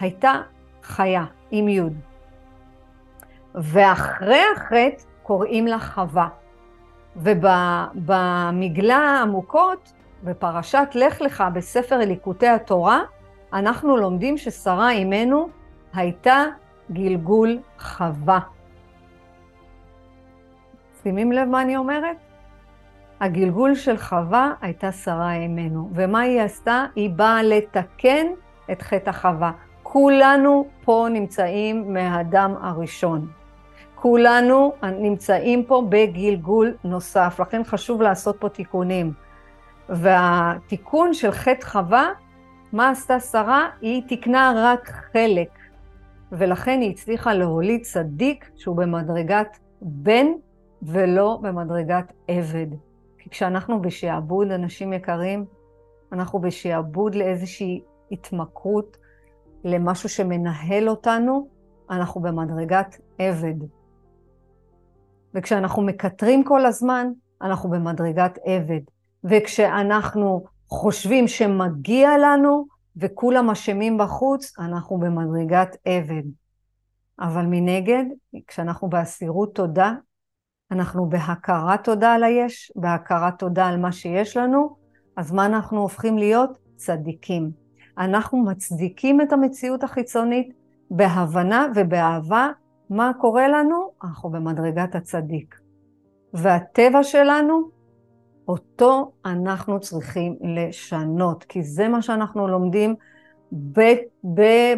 הייתה 0.00 0.32
חיה. 0.82 1.24
עם 1.50 1.68
י'. 1.68 1.80
ואחרי 3.54 4.40
החטא 4.56 5.02
קוראים 5.22 5.66
לה 5.66 5.78
חווה. 5.78 6.28
ובמגלה 7.16 8.96
העמוקות, 8.96 9.92
בפרשת 10.24 10.88
לך 10.94 11.20
לך 11.20 11.44
בספר 11.54 11.98
ליקוטי 11.98 12.48
התורה, 12.48 13.00
אנחנו 13.52 13.96
לומדים 13.96 14.38
ששרה 14.38 14.90
אימנו 14.90 15.48
הייתה 15.94 16.44
גלגול 16.92 17.58
חווה. 17.78 18.38
שימים 21.02 21.32
לב 21.32 21.48
מה 21.48 21.62
אני 21.62 21.76
אומרת? 21.76 22.16
הגלגול 23.20 23.74
של 23.74 23.96
חווה 23.96 24.52
הייתה 24.60 24.92
שרה 24.92 25.34
אימנו. 25.34 25.90
ומה 25.94 26.20
היא 26.20 26.40
עשתה? 26.40 26.84
היא 26.96 27.10
באה 27.10 27.42
לתקן 27.42 28.26
את 28.72 28.82
חטא 28.82 29.10
החווה. 29.10 29.52
כולנו 29.92 30.66
פה 30.84 31.06
נמצאים 31.10 31.92
מהאדם 31.92 32.54
הראשון. 32.60 33.28
כולנו 33.94 34.72
נמצאים 34.82 35.64
פה 35.64 35.82
בגלגול 35.88 36.74
נוסף, 36.84 37.40
לכן 37.40 37.64
חשוב 37.64 38.02
לעשות 38.02 38.36
פה 38.40 38.48
תיקונים. 38.48 39.12
והתיקון 39.88 41.14
של 41.14 41.30
חטא 41.30 41.66
חווה, 41.66 42.08
מה 42.72 42.90
עשתה 42.90 43.20
שרה? 43.20 43.68
היא 43.80 44.02
תיקנה 44.08 44.52
רק 44.56 44.90
חלק, 45.12 45.58
ולכן 46.32 46.80
היא 46.80 46.90
הצליחה 46.90 47.34
להוליד 47.34 47.82
צדיק 47.82 48.50
שהוא 48.56 48.76
במדרגת 48.76 49.58
בן 49.82 50.26
ולא 50.82 51.38
במדרגת 51.42 52.12
עבד. 52.28 52.66
כי 53.18 53.30
כשאנחנו 53.30 53.82
בשעבוד, 53.82 54.50
אנשים 54.50 54.92
יקרים, 54.92 55.44
אנחנו 56.12 56.38
בשעבוד 56.38 57.14
לאיזושהי 57.14 57.80
התמכרות, 58.12 58.99
למשהו 59.64 60.08
שמנהל 60.08 60.88
אותנו, 60.88 61.48
אנחנו 61.90 62.20
במדרגת 62.20 62.96
עבד. 63.18 63.54
וכשאנחנו 65.34 65.82
מקטרים 65.82 66.44
כל 66.44 66.66
הזמן, 66.66 67.06
אנחנו 67.42 67.70
במדרגת 67.70 68.38
עבד. 68.44 68.80
וכשאנחנו 69.24 70.44
חושבים 70.68 71.28
שמגיע 71.28 72.18
לנו 72.18 72.66
וכולם 72.96 73.50
אשמים 73.50 73.98
בחוץ, 73.98 74.58
אנחנו 74.58 74.98
במדרגת 74.98 75.76
עבד. 75.84 76.22
אבל 77.20 77.46
מנגד, 77.46 78.04
כשאנחנו 78.46 78.88
באסירות 78.88 79.54
תודה, 79.54 79.94
אנחנו 80.70 81.08
בהכרת 81.08 81.84
תודה 81.84 82.12
על 82.12 82.24
היש, 82.24 82.72
בהכרת 82.76 83.38
תודה 83.38 83.66
על 83.66 83.80
מה 83.80 83.92
שיש 83.92 84.36
לנו, 84.36 84.76
אז 85.16 85.32
מה 85.32 85.46
אנחנו 85.46 85.80
הופכים 85.80 86.18
להיות? 86.18 86.50
צדיקים. 86.76 87.50
אנחנו 87.98 88.38
מצדיקים 88.38 89.20
את 89.20 89.32
המציאות 89.32 89.84
החיצונית 89.84 90.52
בהבנה 90.90 91.66
ובאהבה. 91.74 92.48
מה 92.90 93.12
קורה 93.20 93.48
לנו? 93.48 93.90
אנחנו 94.04 94.30
במדרגת 94.30 94.94
הצדיק. 94.94 95.60
והטבע 96.34 97.02
שלנו, 97.02 97.70
אותו 98.48 99.12
אנחנו 99.24 99.80
צריכים 99.80 100.36
לשנות, 100.40 101.44
כי 101.44 101.62
זה 101.62 101.88
מה 101.88 102.02
שאנחנו 102.02 102.48
לומדים 102.48 102.94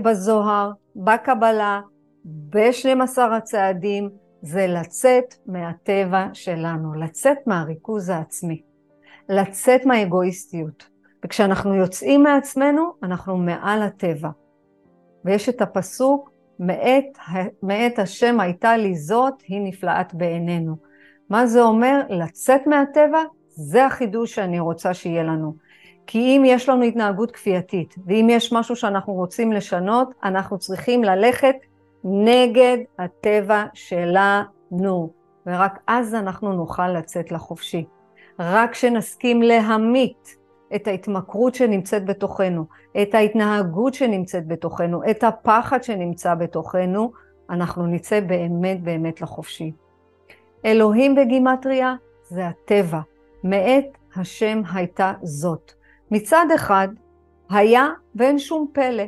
בזוהר, 0.02 0.72
בקבלה, 0.96 1.80
ב-12 2.24 3.20
הצעדים, 3.36 4.10
זה 4.42 4.66
לצאת 4.66 5.34
מהטבע 5.46 6.26
שלנו, 6.32 6.94
לצאת 6.94 7.38
מהריכוז 7.46 8.08
העצמי, 8.08 8.62
לצאת 9.28 9.86
מהאגואיסטיות. 9.86 10.91
וכשאנחנו 11.24 11.74
יוצאים 11.74 12.22
מעצמנו, 12.22 12.92
אנחנו 13.02 13.36
מעל 13.36 13.82
הטבע. 13.82 14.28
ויש 15.24 15.48
את 15.48 15.62
הפסוק, 15.62 16.30
מאת, 16.58 17.18
מאת 17.62 17.98
השם 17.98 18.40
הייתה 18.40 18.76
לי 18.76 18.94
זאת, 18.96 19.34
היא 19.48 19.60
נפלאת 19.60 20.14
בעינינו. 20.14 20.76
מה 21.28 21.46
זה 21.46 21.62
אומר? 21.62 22.00
לצאת 22.08 22.66
מהטבע, 22.66 23.22
זה 23.48 23.86
החידוש 23.86 24.34
שאני 24.34 24.60
רוצה 24.60 24.94
שיהיה 24.94 25.22
לנו. 25.22 25.54
כי 26.06 26.18
אם 26.18 26.42
יש 26.46 26.68
לנו 26.68 26.82
התנהגות 26.82 27.30
כפייתית, 27.30 27.94
ואם 28.06 28.26
יש 28.30 28.52
משהו 28.52 28.76
שאנחנו 28.76 29.12
רוצים 29.12 29.52
לשנות, 29.52 30.14
אנחנו 30.24 30.58
צריכים 30.58 31.04
ללכת 31.04 31.56
נגד 32.04 32.78
הטבע 32.98 33.64
שלנו, 33.74 35.10
ורק 35.46 35.78
אז 35.86 36.14
אנחנו 36.14 36.52
נוכל 36.52 36.88
לצאת 36.88 37.32
לחופשי. 37.32 37.84
רק 38.38 38.72
כשנסכים 38.72 39.42
להמית 39.42 40.41
את 40.74 40.88
ההתמכרות 40.88 41.54
שנמצאת 41.54 42.04
בתוכנו, 42.04 42.64
את 43.02 43.14
ההתנהגות 43.14 43.94
שנמצאת 43.94 44.46
בתוכנו, 44.46 45.10
את 45.10 45.24
הפחד 45.24 45.82
שנמצא 45.82 46.34
בתוכנו, 46.34 47.12
אנחנו 47.50 47.86
נצא 47.86 48.20
באמת 48.20 48.82
באמת 48.82 49.20
לחופשי. 49.20 49.72
אלוהים 50.64 51.14
בגימטריה 51.14 51.94
זה 52.28 52.46
הטבע, 52.46 53.00
מאת 53.44 53.98
השם 54.16 54.62
הייתה 54.74 55.12
זאת. 55.22 55.72
מצד 56.10 56.46
אחד, 56.54 56.88
היה 57.50 57.88
ואין 58.14 58.38
שום 58.38 58.66
פלא. 58.72 59.04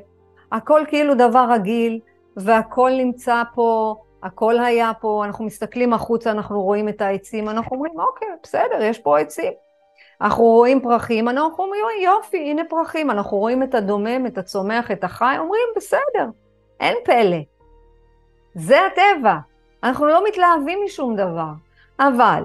הכל 0.52 0.82
כאילו 0.88 1.14
דבר 1.14 1.46
רגיל, 1.50 2.00
והכל 2.36 2.90
נמצא 2.98 3.42
פה, 3.54 3.96
הכל 4.22 4.58
היה 4.58 4.92
פה, 5.00 5.22
אנחנו 5.24 5.44
מסתכלים 5.44 5.92
החוצה, 5.92 6.30
אנחנו 6.30 6.62
רואים 6.62 6.88
את 6.88 7.00
העצים, 7.00 7.48
אנחנו 7.48 7.76
אומרים, 7.76 8.00
אוקיי, 8.00 8.28
בסדר, 8.42 8.82
יש 8.82 8.98
פה 8.98 9.18
עצים. 9.18 9.52
אנחנו 10.20 10.44
רואים 10.44 10.80
פרחים, 10.80 11.28
אנחנו 11.28 11.64
אומרים, 11.64 11.84
יופי, 12.04 12.50
הנה 12.50 12.62
פרחים, 12.68 13.10
אנחנו 13.10 13.36
רואים 13.36 13.62
את 13.62 13.74
הדומם, 13.74 14.26
את 14.26 14.38
הצומח, 14.38 14.90
את 14.90 15.04
החי, 15.04 15.36
אומרים, 15.38 15.68
בסדר, 15.76 16.26
אין 16.80 16.96
פלא. 17.04 17.38
זה 18.54 18.76
הטבע. 18.86 19.36
אנחנו 19.82 20.06
לא 20.06 20.24
מתלהבים 20.28 20.78
משום 20.84 21.16
דבר. 21.16 21.50
אבל 21.98 22.44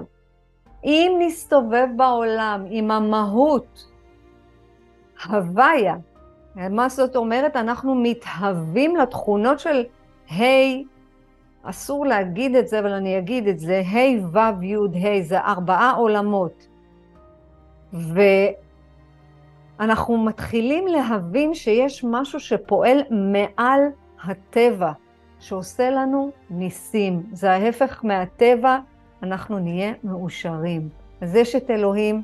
אם 0.84 1.16
נסתובב 1.18 1.86
בעולם 1.96 2.64
עם 2.68 2.90
המהות, 2.90 3.86
הוויה, 5.26 5.96
מה 6.56 6.88
זאת 6.88 7.16
אומרת? 7.16 7.56
אנחנו 7.56 7.94
מתהווים 7.94 8.96
לתכונות 8.96 9.60
של 9.60 9.84
ה', 10.30 10.42
אסור 11.62 12.06
להגיד 12.06 12.56
את 12.56 12.68
זה, 12.68 12.78
אבל 12.78 12.92
אני 12.92 13.18
אגיד 13.18 13.48
את 13.48 13.58
זה, 13.58 13.82
ה', 13.92 14.26
ו', 14.32 14.64
י', 14.64 15.06
ה', 15.06 15.22
זה 15.22 15.40
ארבעה 15.40 15.92
עולמות. 15.92 16.69
ואנחנו 19.78 20.18
מתחילים 20.24 20.86
להבין 20.86 21.54
שיש 21.54 22.04
משהו 22.04 22.40
שפועל 22.40 23.02
מעל 23.10 23.80
הטבע, 24.24 24.92
שעושה 25.40 25.90
לנו 25.90 26.30
ניסים. 26.50 27.22
זה 27.32 27.50
ההפך 27.50 28.04
מהטבע, 28.04 28.78
אנחנו 29.22 29.58
נהיה 29.58 29.92
מאושרים. 30.04 30.88
אז 31.20 31.34
יש 31.34 31.56
את 31.56 31.70
אלוהים, 31.70 32.22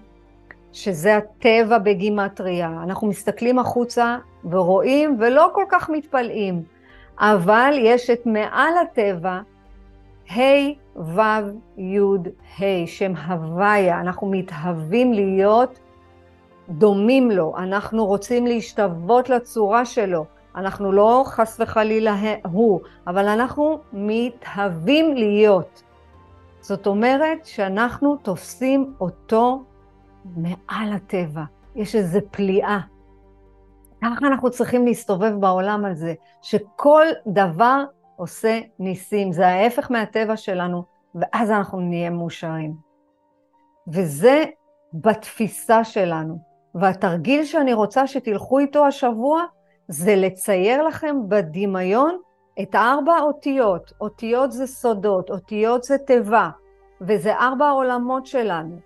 שזה 0.72 1.16
הטבע 1.16 1.79
בגימטריה. 1.79 2.68
אנחנו 2.83 3.07
מסתכלים 3.07 3.59
החוצה 3.59 4.18
ורואים 4.44 5.16
ולא 5.20 5.50
כל 5.55 5.64
כך 5.68 5.90
מתפלאים, 5.90 6.62
אבל 7.18 7.74
יש 7.79 8.11
את 8.11 8.26
מעל 8.26 8.72
הטבע, 8.83 9.40
ה', 10.30 10.40
ו', 10.96 11.20
י', 11.78 11.98
ה', 12.58 12.86
שם 12.86 13.12
הוויה. 13.16 14.00
אנחנו 14.00 14.30
מתהווים 14.30 15.12
להיות 15.12 15.78
דומים 16.68 17.30
לו, 17.30 17.54
אנחנו 17.56 18.06
רוצים 18.06 18.46
להשתוות 18.46 19.28
לצורה 19.28 19.84
שלו. 19.84 20.24
אנחנו 20.56 20.92
לא 20.92 21.22
חס 21.26 21.60
וחלילה 21.60 22.16
הוא, 22.44 22.80
אבל 23.06 23.28
אנחנו 23.28 23.78
מתהווים 23.92 25.14
להיות. 25.14 25.82
זאת 26.60 26.86
אומרת 26.86 27.46
שאנחנו 27.46 28.16
תופסים 28.16 28.94
אותו 29.00 29.62
מעל 30.36 30.92
הטבע. 30.92 31.42
יש 31.76 31.94
איזו 31.94 32.18
פליאה. 32.30 32.78
ככה 34.02 34.26
אנחנו 34.26 34.50
צריכים 34.50 34.86
להסתובב 34.86 35.32
בעולם 35.40 35.84
על 35.84 35.94
זה, 35.94 36.14
שכל 36.42 37.06
דבר 37.26 37.84
עושה 38.16 38.61
ניסים. 38.79 39.33
זה 39.33 39.46
ההפך 39.46 39.90
מהטבע 39.90 40.37
שלנו, 40.37 40.85
ואז 41.14 41.50
אנחנו 41.50 41.81
נהיה 41.81 42.11
מאושרים. 42.11 42.74
וזה 43.88 44.44
בתפיסה 44.94 45.85
שלנו. 45.85 46.38
והתרגיל 46.74 47.44
שאני 47.44 47.72
רוצה 47.72 48.07
שתלכו 48.07 48.59
איתו 48.59 48.87
השבוע, 48.87 49.42
זה 49.88 50.16
לצייר 50.16 50.83
לכם 50.83 51.16
בדמיון 51.29 52.18
את 52.62 52.74
ארבע 52.74 53.18
אותיות. 53.20 53.92
אותיות 54.00 54.52
זה 54.52 54.66
סודות, 54.66 55.31
אותיות 55.31 55.83
זה 55.83 55.98
תיבה, 55.98 56.50
וזה 57.00 57.37
ארבע 57.37 57.66
העולמות 57.66 58.26
שלנו. 58.26 58.76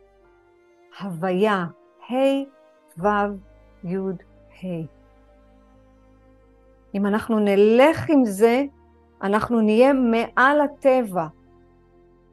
הוויה, 1.00 1.64
ה', 2.10 2.14
ו', 2.98 3.08
י', 3.84 3.96
ה'. 4.62 5.00
אם 6.94 7.06
אנחנו 7.06 7.38
נלך 7.38 8.10
עם 8.10 8.24
זה, 8.24 8.64
אנחנו 9.22 9.60
נהיה 9.60 9.92
מעל 9.92 10.60
הטבע. 10.60 11.26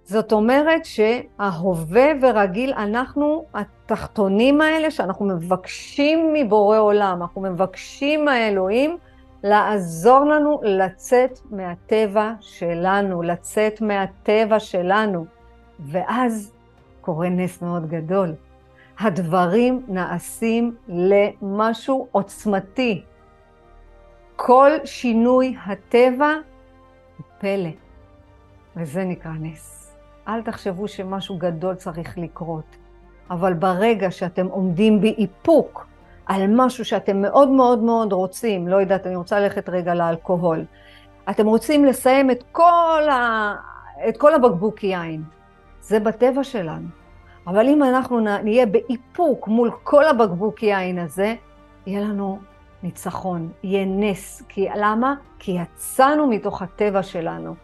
זאת 0.04 0.32
אומרת 0.32 0.86
שההווה 0.86 2.06
ורגיל, 2.22 2.74
אנחנו 2.74 3.46
התחתונים 3.54 4.62
האלה, 4.62 4.92
שאנחנו 4.92 5.26
מבקשים 5.26 6.34
מבורא 6.34 6.78
עולם, 6.78 7.22
אנחנו 7.22 7.42
מבקשים 7.42 8.26
מהאלוהים 8.26 8.98
לעזור 9.44 10.26
לנו 10.26 10.60
לצאת 10.64 11.40
מהטבע 11.52 12.34
שלנו, 12.40 13.22
לצאת 13.22 13.82
מהטבע 13.82 14.60
שלנו. 14.60 15.26
ואז 15.80 16.54
קורה 17.02 17.30
נס 17.30 17.62
מאוד 17.62 17.90
גדול. 17.90 18.34
הדברים 19.00 19.84
נעשים 19.88 20.76
למשהו 20.88 22.08
עוצמתי. 22.12 23.02
כל 24.36 24.72
שינוי 24.86 25.56
הטבע 25.66 26.34
פלא, 27.40 27.70
וזה 28.76 29.04
נקרא 29.04 29.32
נס. 29.40 29.96
אל 30.28 30.42
תחשבו 30.42 30.88
שמשהו 30.88 31.38
גדול 31.38 31.76
צריך 31.76 32.18
לקרות, 32.18 32.76
אבל 33.30 33.54
ברגע 33.54 34.12
שאתם 34.12 34.48
עומדים 34.48 35.02
באיפוק 35.02 35.88
על 36.26 36.42
משהו 36.56 36.86
שאתם 36.86 37.22
מאוד 37.22 37.50
מאוד 37.50 37.80
מאוד 37.80 38.14
רוצים, 38.14 38.68
לא 38.68 38.76
יודעת, 38.76 39.08
אני 39.08 39.16
רוצה 39.16 39.40
ללכת 39.40 39.70
רגע 39.70 39.94
לאלכוהול, 39.94 40.66
אתם 41.30 41.46
רוצים 41.46 41.86
לסיים 41.86 42.32
את 42.32 42.44
כל, 42.52 43.04
ה... 43.12 43.56
את 44.10 44.18
כל 44.18 44.34
הבקבוק 44.34 44.84
יין, 44.84 45.24
זה 45.82 46.00
בטבע 46.00 46.44
שלנו. 46.44 46.88
אבל 47.48 47.68
אם 47.68 47.84
אנחנו 47.84 48.20
נהיה 48.20 48.66
באיפוק 48.66 49.48
מול 49.48 49.72
כל 49.84 50.06
הבקבוק 50.06 50.64
יין 50.64 51.00
הזה, 51.00 51.36
יהיה 51.86 52.02
לנו 52.02 52.40
ניצחון, 52.84 53.52
יהיה 53.64 53.86
נס. 53.86 54.44
כי 54.50 54.68
למה? 54.76 55.16
כי 55.40 55.52
יצאנו 55.52 56.28
מתוך 56.28 56.62
הטבע 56.62 57.04
שלנו. 57.04 57.56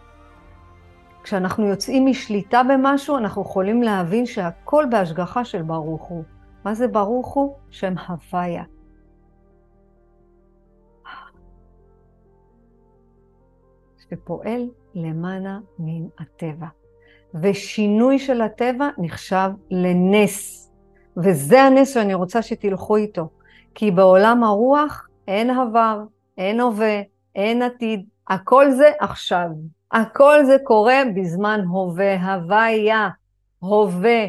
כשאנחנו 1.24 1.66
יוצאים 1.66 2.06
משליטה 2.06 2.62
במשהו, 2.70 3.18
אנחנו 3.18 3.42
יכולים 3.42 3.84
להבין 3.84 4.26
שהכל 4.26 4.86
בהשגחה 4.92 5.46
של 5.46 5.62
ברוך 5.62 6.04
הוא. 6.04 6.24
מה 6.66 6.74
זה 6.74 6.88
ברוך 6.88 7.34
הוא? 7.34 7.56
שם 7.70 7.94
הוויה. 8.08 8.64
שפועל 13.98 14.70
למעלה 14.96 15.60
מן 15.80 16.08
הטבע. 16.20 16.68
ושינוי 17.42 18.20
של 18.20 18.42
הטבע 18.42 18.90
נחשב 18.98 19.50
לנס. 19.72 20.70
וזה 21.18 21.62
הנס 21.62 21.94
שאני 21.94 22.14
רוצה 22.14 22.42
שתלכו 22.42 22.96
איתו. 22.96 23.30
כי 23.76 23.92
בעולם 23.92 24.44
הרוח 24.44 25.08
אין 25.28 25.50
עבר, 25.50 26.00
אין 26.38 26.60
הווה, 26.60 27.02
אין 27.36 27.62
עתיד, 27.62 28.06
הכל 28.28 28.72
זה 28.72 28.92
עכשיו. 29.00 29.48
הכל 29.92 30.46
זה 30.46 30.58
קורה 30.64 31.02
בזמן 31.16 31.62
הווה, 31.68 32.34
הוויה, 32.34 33.10
הווה. 33.60 34.26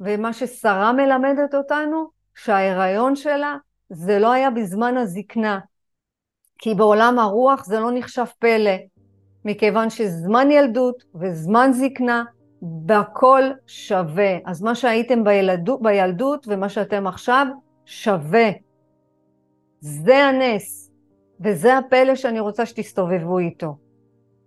ומה 0.00 0.32
ששרה 0.32 0.92
מלמדת 0.92 1.54
אותנו, 1.54 2.06
שההיריון 2.34 3.16
שלה 3.16 3.56
זה 3.90 4.18
לא 4.18 4.32
היה 4.32 4.50
בזמן 4.50 4.96
הזקנה. 4.96 5.58
כי 6.58 6.74
בעולם 6.74 7.18
הרוח 7.18 7.64
זה 7.64 7.80
לא 7.80 7.90
נחשב 7.94 8.24
פלא. 8.38 8.76
מכיוון 9.44 9.90
שזמן 9.90 10.50
ילדות 10.50 11.04
וזמן 11.14 11.70
זקנה 11.72 12.24
בכל 12.62 13.42
שווה. 13.66 14.36
אז 14.46 14.62
מה 14.62 14.74
שהייתם 14.74 15.24
בילדות, 15.24 15.82
בילדות 15.82 16.46
ומה 16.48 16.68
שאתם 16.68 17.06
עכשיו 17.06 17.46
שווה. 17.86 18.50
זה 19.80 20.16
הנס, 20.24 20.90
וזה 21.40 21.78
הפלא 21.78 22.14
שאני 22.14 22.40
רוצה 22.40 22.66
שתסתובבו 22.66 23.38
איתו. 23.38 23.76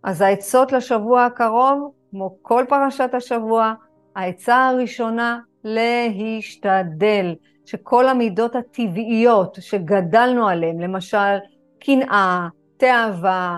אז 0.04 0.22
העצות 0.22 0.72
לשבוע 0.72 1.26
הקרוב, 1.26 1.92
כמו 2.12 2.38
כל 2.42 2.66
פרשת 2.70 3.10
השבוע, 3.14 3.74
העצה 4.16 4.68
הראשונה, 4.68 5.40
להשתדל, 5.64 7.36
שכל 7.66 8.08
המידות 8.08 8.56
הטבעיות 8.56 9.58
שגדלנו 9.60 10.48
עליהן, 10.48 10.82
למשל 10.82 11.38
קנאה, 11.80 12.48
תאווה, 12.78 13.58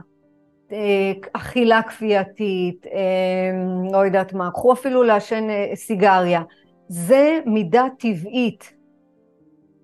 אה, 0.72 1.12
אכילה 1.34 1.82
כפייתית, 1.82 2.88
אה, 2.88 3.52
לא 3.92 3.98
יודעת 3.98 4.34
מה, 4.34 4.52
קחו 4.52 4.74
אפילו 4.74 5.04
לעשן 5.04 5.50
אה, 5.50 5.76
סיגריה. 5.76 6.42
זה 6.88 7.40
מידה 7.46 7.86
טבעית. 8.00 8.81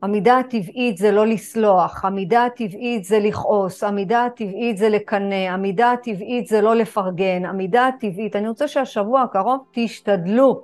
המידה 0.02 0.38
הטבעית 0.38 0.98
זה 0.98 1.12
לא 1.12 1.26
לסלוח, 1.26 2.06
המידה 2.06 2.46
הטבעית 2.46 3.04
זה 3.04 3.20
לכעוס, 3.20 3.84
המידה 3.84 4.26
הטבעית 4.26 4.78
זה 4.78 4.90
לקנא, 4.90 5.36
המידה 5.50 5.92
הטבעית 5.92 6.48
זה 6.48 6.62
לא 6.62 6.76
לפרגן, 6.76 7.46
המידה 7.46 7.88
הטבעית, 7.88 8.36
אני 8.36 8.48
רוצה 8.48 8.68
שהשבוע 8.68 9.22
הקרוב 9.22 9.60
תשתדלו, 9.72 10.64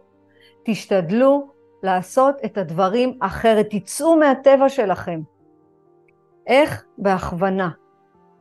תשתדלו 0.66 1.48
לעשות 1.84 2.36
את 2.46 2.58
הדברים 2.58 3.18
אחרת, 3.22 3.68
תצאו 3.70 4.16
מהטבע 4.16 4.70
שלכם. 4.70 5.22
איך? 6.48 6.86
בהכוונה. 6.98 7.70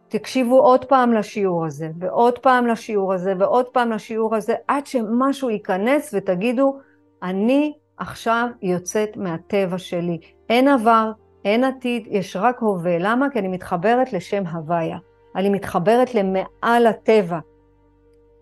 תקשיבו 0.08 0.60
עוד 0.60 0.84
פעם 0.84 1.12
לשיעור 1.12 1.66
הזה, 1.66 1.88
ועוד 1.98 2.38
פעם 2.38 2.66
לשיעור 2.66 3.12
הזה, 3.12 3.34
ועוד 3.38 3.66
פעם 3.66 3.90
לשיעור 3.92 4.36
הזה, 4.36 4.54
עד 4.68 4.86
שמשהו 4.86 5.50
ייכנס 5.50 6.14
ותגידו, 6.14 6.78
אני 7.22 7.72
עכשיו 7.96 8.48
יוצאת 8.62 9.16
מהטבע 9.16 9.78
שלי. 9.78 10.18
אין 10.48 10.68
עבר, 10.68 11.12
אין 11.44 11.64
עתיד, 11.64 12.06
יש 12.10 12.36
רק 12.36 12.60
הווה. 12.60 12.98
למה? 12.98 13.30
כי 13.30 13.38
אני 13.38 13.48
מתחברת 13.48 14.12
לשם 14.12 14.46
הוויה. 14.46 14.98
אני 15.36 15.48
מתחברת 15.48 16.14
למעל 16.14 16.86
הטבע. 16.86 17.38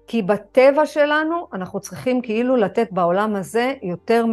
כי 0.06 0.22
בטבע 0.22 0.86
שלנו 0.86 1.46
אנחנו 1.52 1.80
צריכים 1.80 2.22
כאילו 2.22 2.56
לתת 2.56 2.88
בעולם 2.90 3.36
הזה 3.36 3.74
יותר 3.82 4.24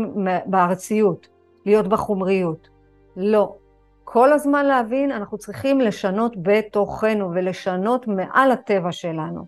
בארציות, 0.45 1.27
להיות 1.65 1.87
בחומריות. 1.87 2.69
לא. 3.17 3.55
כל 4.03 4.33
הזמן 4.33 4.65
להבין, 4.65 5.11
אנחנו 5.11 5.37
צריכים 5.37 5.81
לשנות 5.81 6.33
בתוכנו 6.41 7.31
ולשנות 7.31 8.07
מעל 8.07 8.51
הטבע 8.51 8.91
שלנו. 8.91 9.45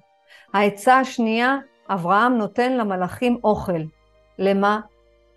העצה 0.54 1.00
השנייה, 1.00 1.58
אברהם 1.90 2.38
נותן 2.38 2.78
למלאכים 2.78 3.38
אוכל. 3.44 3.82
למה? 4.40 4.80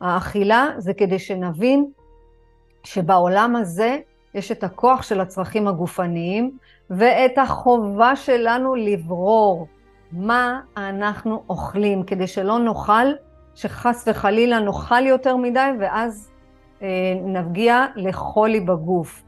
האכילה 0.00 0.68
זה 0.78 0.94
כדי 0.94 1.18
שנבין 1.18 1.86
שבעולם 2.84 3.56
הזה 3.56 3.98
יש 4.34 4.52
את 4.52 4.64
הכוח 4.64 5.02
של 5.02 5.20
הצרכים 5.20 5.68
הגופניים 5.68 6.58
ואת 6.90 7.38
החובה 7.38 8.16
שלנו 8.16 8.74
לברור 8.74 9.66
מה 10.12 10.60
אנחנו 10.76 11.42
אוכלים, 11.48 12.02
כדי 12.02 12.26
שלא 12.26 12.58
נאכל, 12.58 13.06
שחס 13.54 14.08
וחלילה 14.08 14.58
נאכל 14.58 15.06
יותר 15.06 15.36
מדי 15.36 15.70
ואז 15.80 16.30
אה, 16.82 16.88
נגיע 17.24 17.86
לחולי 17.96 18.60
בגוף. 18.60 19.22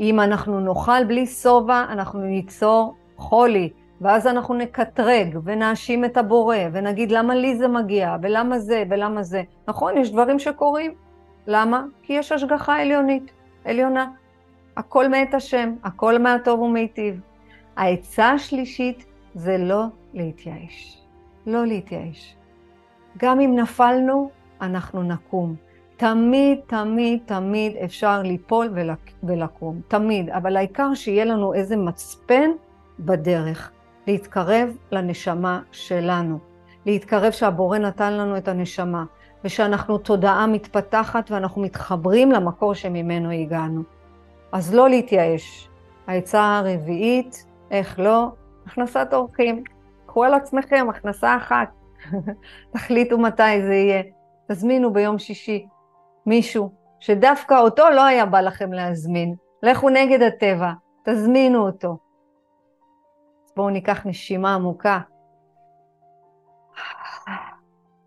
אם 0.00 0.20
אנחנו 0.20 0.60
נאכל 0.60 1.04
בלי 1.04 1.26
שובע, 1.26 1.84
אנחנו 1.88 2.20
ניצור 2.20 2.94
חולי, 3.16 3.70
ואז 4.00 4.26
אנחנו 4.26 4.54
נקטרג 4.54 5.38
ונאשים 5.44 6.04
את 6.04 6.16
הבורא, 6.16 6.56
ונגיד 6.72 7.10
למה 7.10 7.34
לי 7.34 7.56
זה 7.56 7.68
מגיע, 7.68 8.16
ולמה 8.22 8.58
זה, 8.58 8.84
ולמה 8.90 9.22
זה. 9.22 9.42
נכון, 9.68 9.96
יש 9.96 10.12
דברים 10.12 10.38
שקורים. 10.38 11.03
למה? 11.46 11.84
כי 12.02 12.12
יש 12.12 12.32
השגחה 12.32 12.80
עליונית, 12.80 13.32
עליונה. 13.64 14.10
הכל 14.76 15.08
מאת 15.08 15.34
השם, 15.34 15.74
הכל 15.84 16.18
מהטוב 16.18 16.60
ומיטיב. 16.60 17.20
העצה 17.76 18.30
השלישית 18.30 19.04
זה 19.34 19.58
לא 19.58 19.84
להתייאש. 20.14 21.02
לא 21.46 21.66
להתייאש. 21.66 22.36
גם 23.18 23.40
אם 23.40 23.56
נפלנו, 23.56 24.30
אנחנו 24.60 25.02
נקום. 25.02 25.54
תמיד, 25.96 26.58
תמיד, 26.66 27.20
תמיד 27.26 27.76
אפשר 27.76 28.22
ליפול 28.22 28.68
ולקום. 29.22 29.80
תמיד. 29.88 30.30
אבל 30.30 30.56
העיקר 30.56 30.94
שיהיה 30.94 31.24
לנו 31.24 31.54
איזה 31.54 31.76
מצפן 31.76 32.50
בדרך. 32.98 33.70
להתקרב 34.06 34.76
לנשמה 34.92 35.60
שלנו. 35.72 36.38
להתקרב 36.86 37.32
שהבורא 37.32 37.78
נתן 37.78 38.12
לנו 38.12 38.36
את 38.36 38.48
הנשמה. 38.48 39.04
ושאנחנו 39.44 39.98
תודעה 39.98 40.46
מתפתחת 40.46 41.30
ואנחנו 41.30 41.62
מתחברים 41.62 42.32
למקור 42.32 42.74
שממנו 42.74 43.30
הגענו. 43.30 43.82
אז 44.52 44.74
לא 44.74 44.88
להתייאש. 44.88 45.68
העצה 46.06 46.58
הרביעית, 46.58 47.46
איך 47.70 47.98
לא? 47.98 48.28
הכנסת 48.66 49.08
אורחים. 49.12 49.64
קחו 50.06 50.24
על 50.24 50.34
עצמכם 50.34 50.86
הכנסה 50.90 51.36
אחת. 51.36 51.68
תחליטו 52.72 53.18
מתי 53.18 53.62
זה 53.62 53.74
יהיה. 53.74 54.02
תזמינו 54.48 54.92
ביום 54.92 55.18
שישי 55.18 55.66
מישהו 56.26 56.70
שדווקא 57.00 57.54
אותו 57.54 57.90
לא 57.90 58.04
היה 58.04 58.26
בא 58.26 58.40
לכם 58.40 58.72
להזמין. 58.72 59.34
לכו 59.62 59.90
נגד 59.90 60.22
הטבע, 60.22 60.72
תזמינו 61.04 61.66
אותו. 61.66 61.96
אז 63.44 63.52
בואו 63.56 63.70
ניקח 63.70 64.06
נשימה 64.06 64.54
עמוקה. 64.54 65.00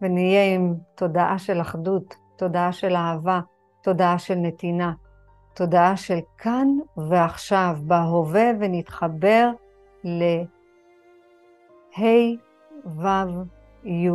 ונהיה 0.01 0.55
עם 0.55 0.75
תודעה 0.95 1.39
של 1.39 1.62
אחדות, 1.62 2.15
תודעה 2.36 2.71
של 2.71 2.95
אהבה, 2.95 3.39
תודעה 3.81 4.19
של 4.19 4.36
נתינה, 4.36 4.93
תודעה 5.53 5.97
של 5.97 6.19
כאן 6.38 6.67
ועכשיו, 6.97 7.75
בהווה, 7.81 8.51
ונתחבר 8.60 9.49
ל... 10.03 10.23
ה' 11.97 12.38
ו' 12.86 13.07
י' 13.86 14.10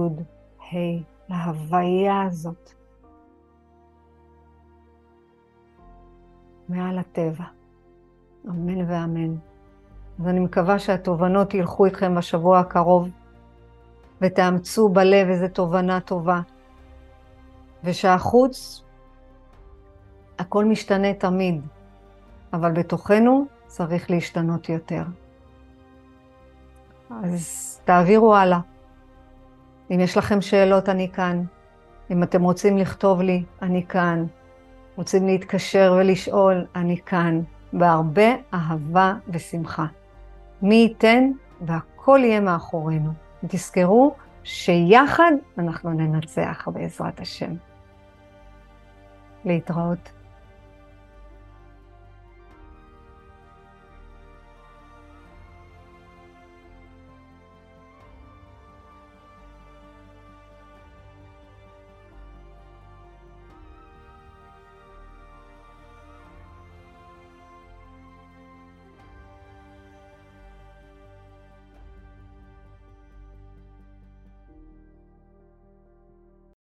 ה', 0.61 1.03
להוויה 1.29 2.23
הזאת. 2.23 2.71
מעל 6.69 6.98
הטבע. 6.98 7.44
אמן 8.48 8.90
ואמן. 8.90 9.35
אז 10.21 10.29
אני 10.29 10.40
מקווה 10.40 10.79
שהתובנות 10.79 11.54
ילכו 11.54 11.85
איתכם 11.85 12.15
בשבוע 12.15 12.59
הקרוב, 12.59 13.09
ותאמצו 14.23 14.88
בלב 14.88 15.29
איזו 15.29 15.48
תובנה 15.48 16.00
טובה, 16.00 16.40
ושהחוץ, 17.85 18.83
הכל 20.38 20.64
משתנה 20.64 21.14
תמיד, 21.14 21.60
אבל 22.52 22.73
בתוכנו 22.73 23.46
צריך 23.66 24.10
להשתנות 24.10 24.68
יותר. 24.68 25.02
אז 27.25 27.81
תעבירו 27.85 28.35
הלאה. 28.35 28.60
אם 29.90 30.00
יש 30.00 30.16
לכם 30.16 30.40
שאלות, 30.40 30.88
אני 30.88 31.08
כאן. 31.12 31.44
אם 32.10 32.23
אתם 32.23 32.42
רוצים 32.42 32.79
לכתוב 32.79 33.20
לי, 33.20 33.44
אני 33.62 33.87
כאן. 33.87 34.25
רוצים 34.96 35.27
להתקשר 35.27 35.94
ולשאול, 35.98 36.66
אני 36.75 37.00
כאן. 37.06 37.40
בהרבה 37.73 38.29
אהבה 38.54 39.14
ושמחה. 39.29 39.87
מי 40.62 40.75
ייתן 40.75 41.31
והכל 41.60 42.20
יהיה 42.23 42.40
מאחורינו. 42.40 43.10
תזכרו 43.47 44.15
שיחד 44.45 45.33
אנחנו 45.59 45.90
ננצח 45.93 46.69
בעזרת 46.73 47.21
השם. 47.21 47.55
להתראות. 49.45 50.13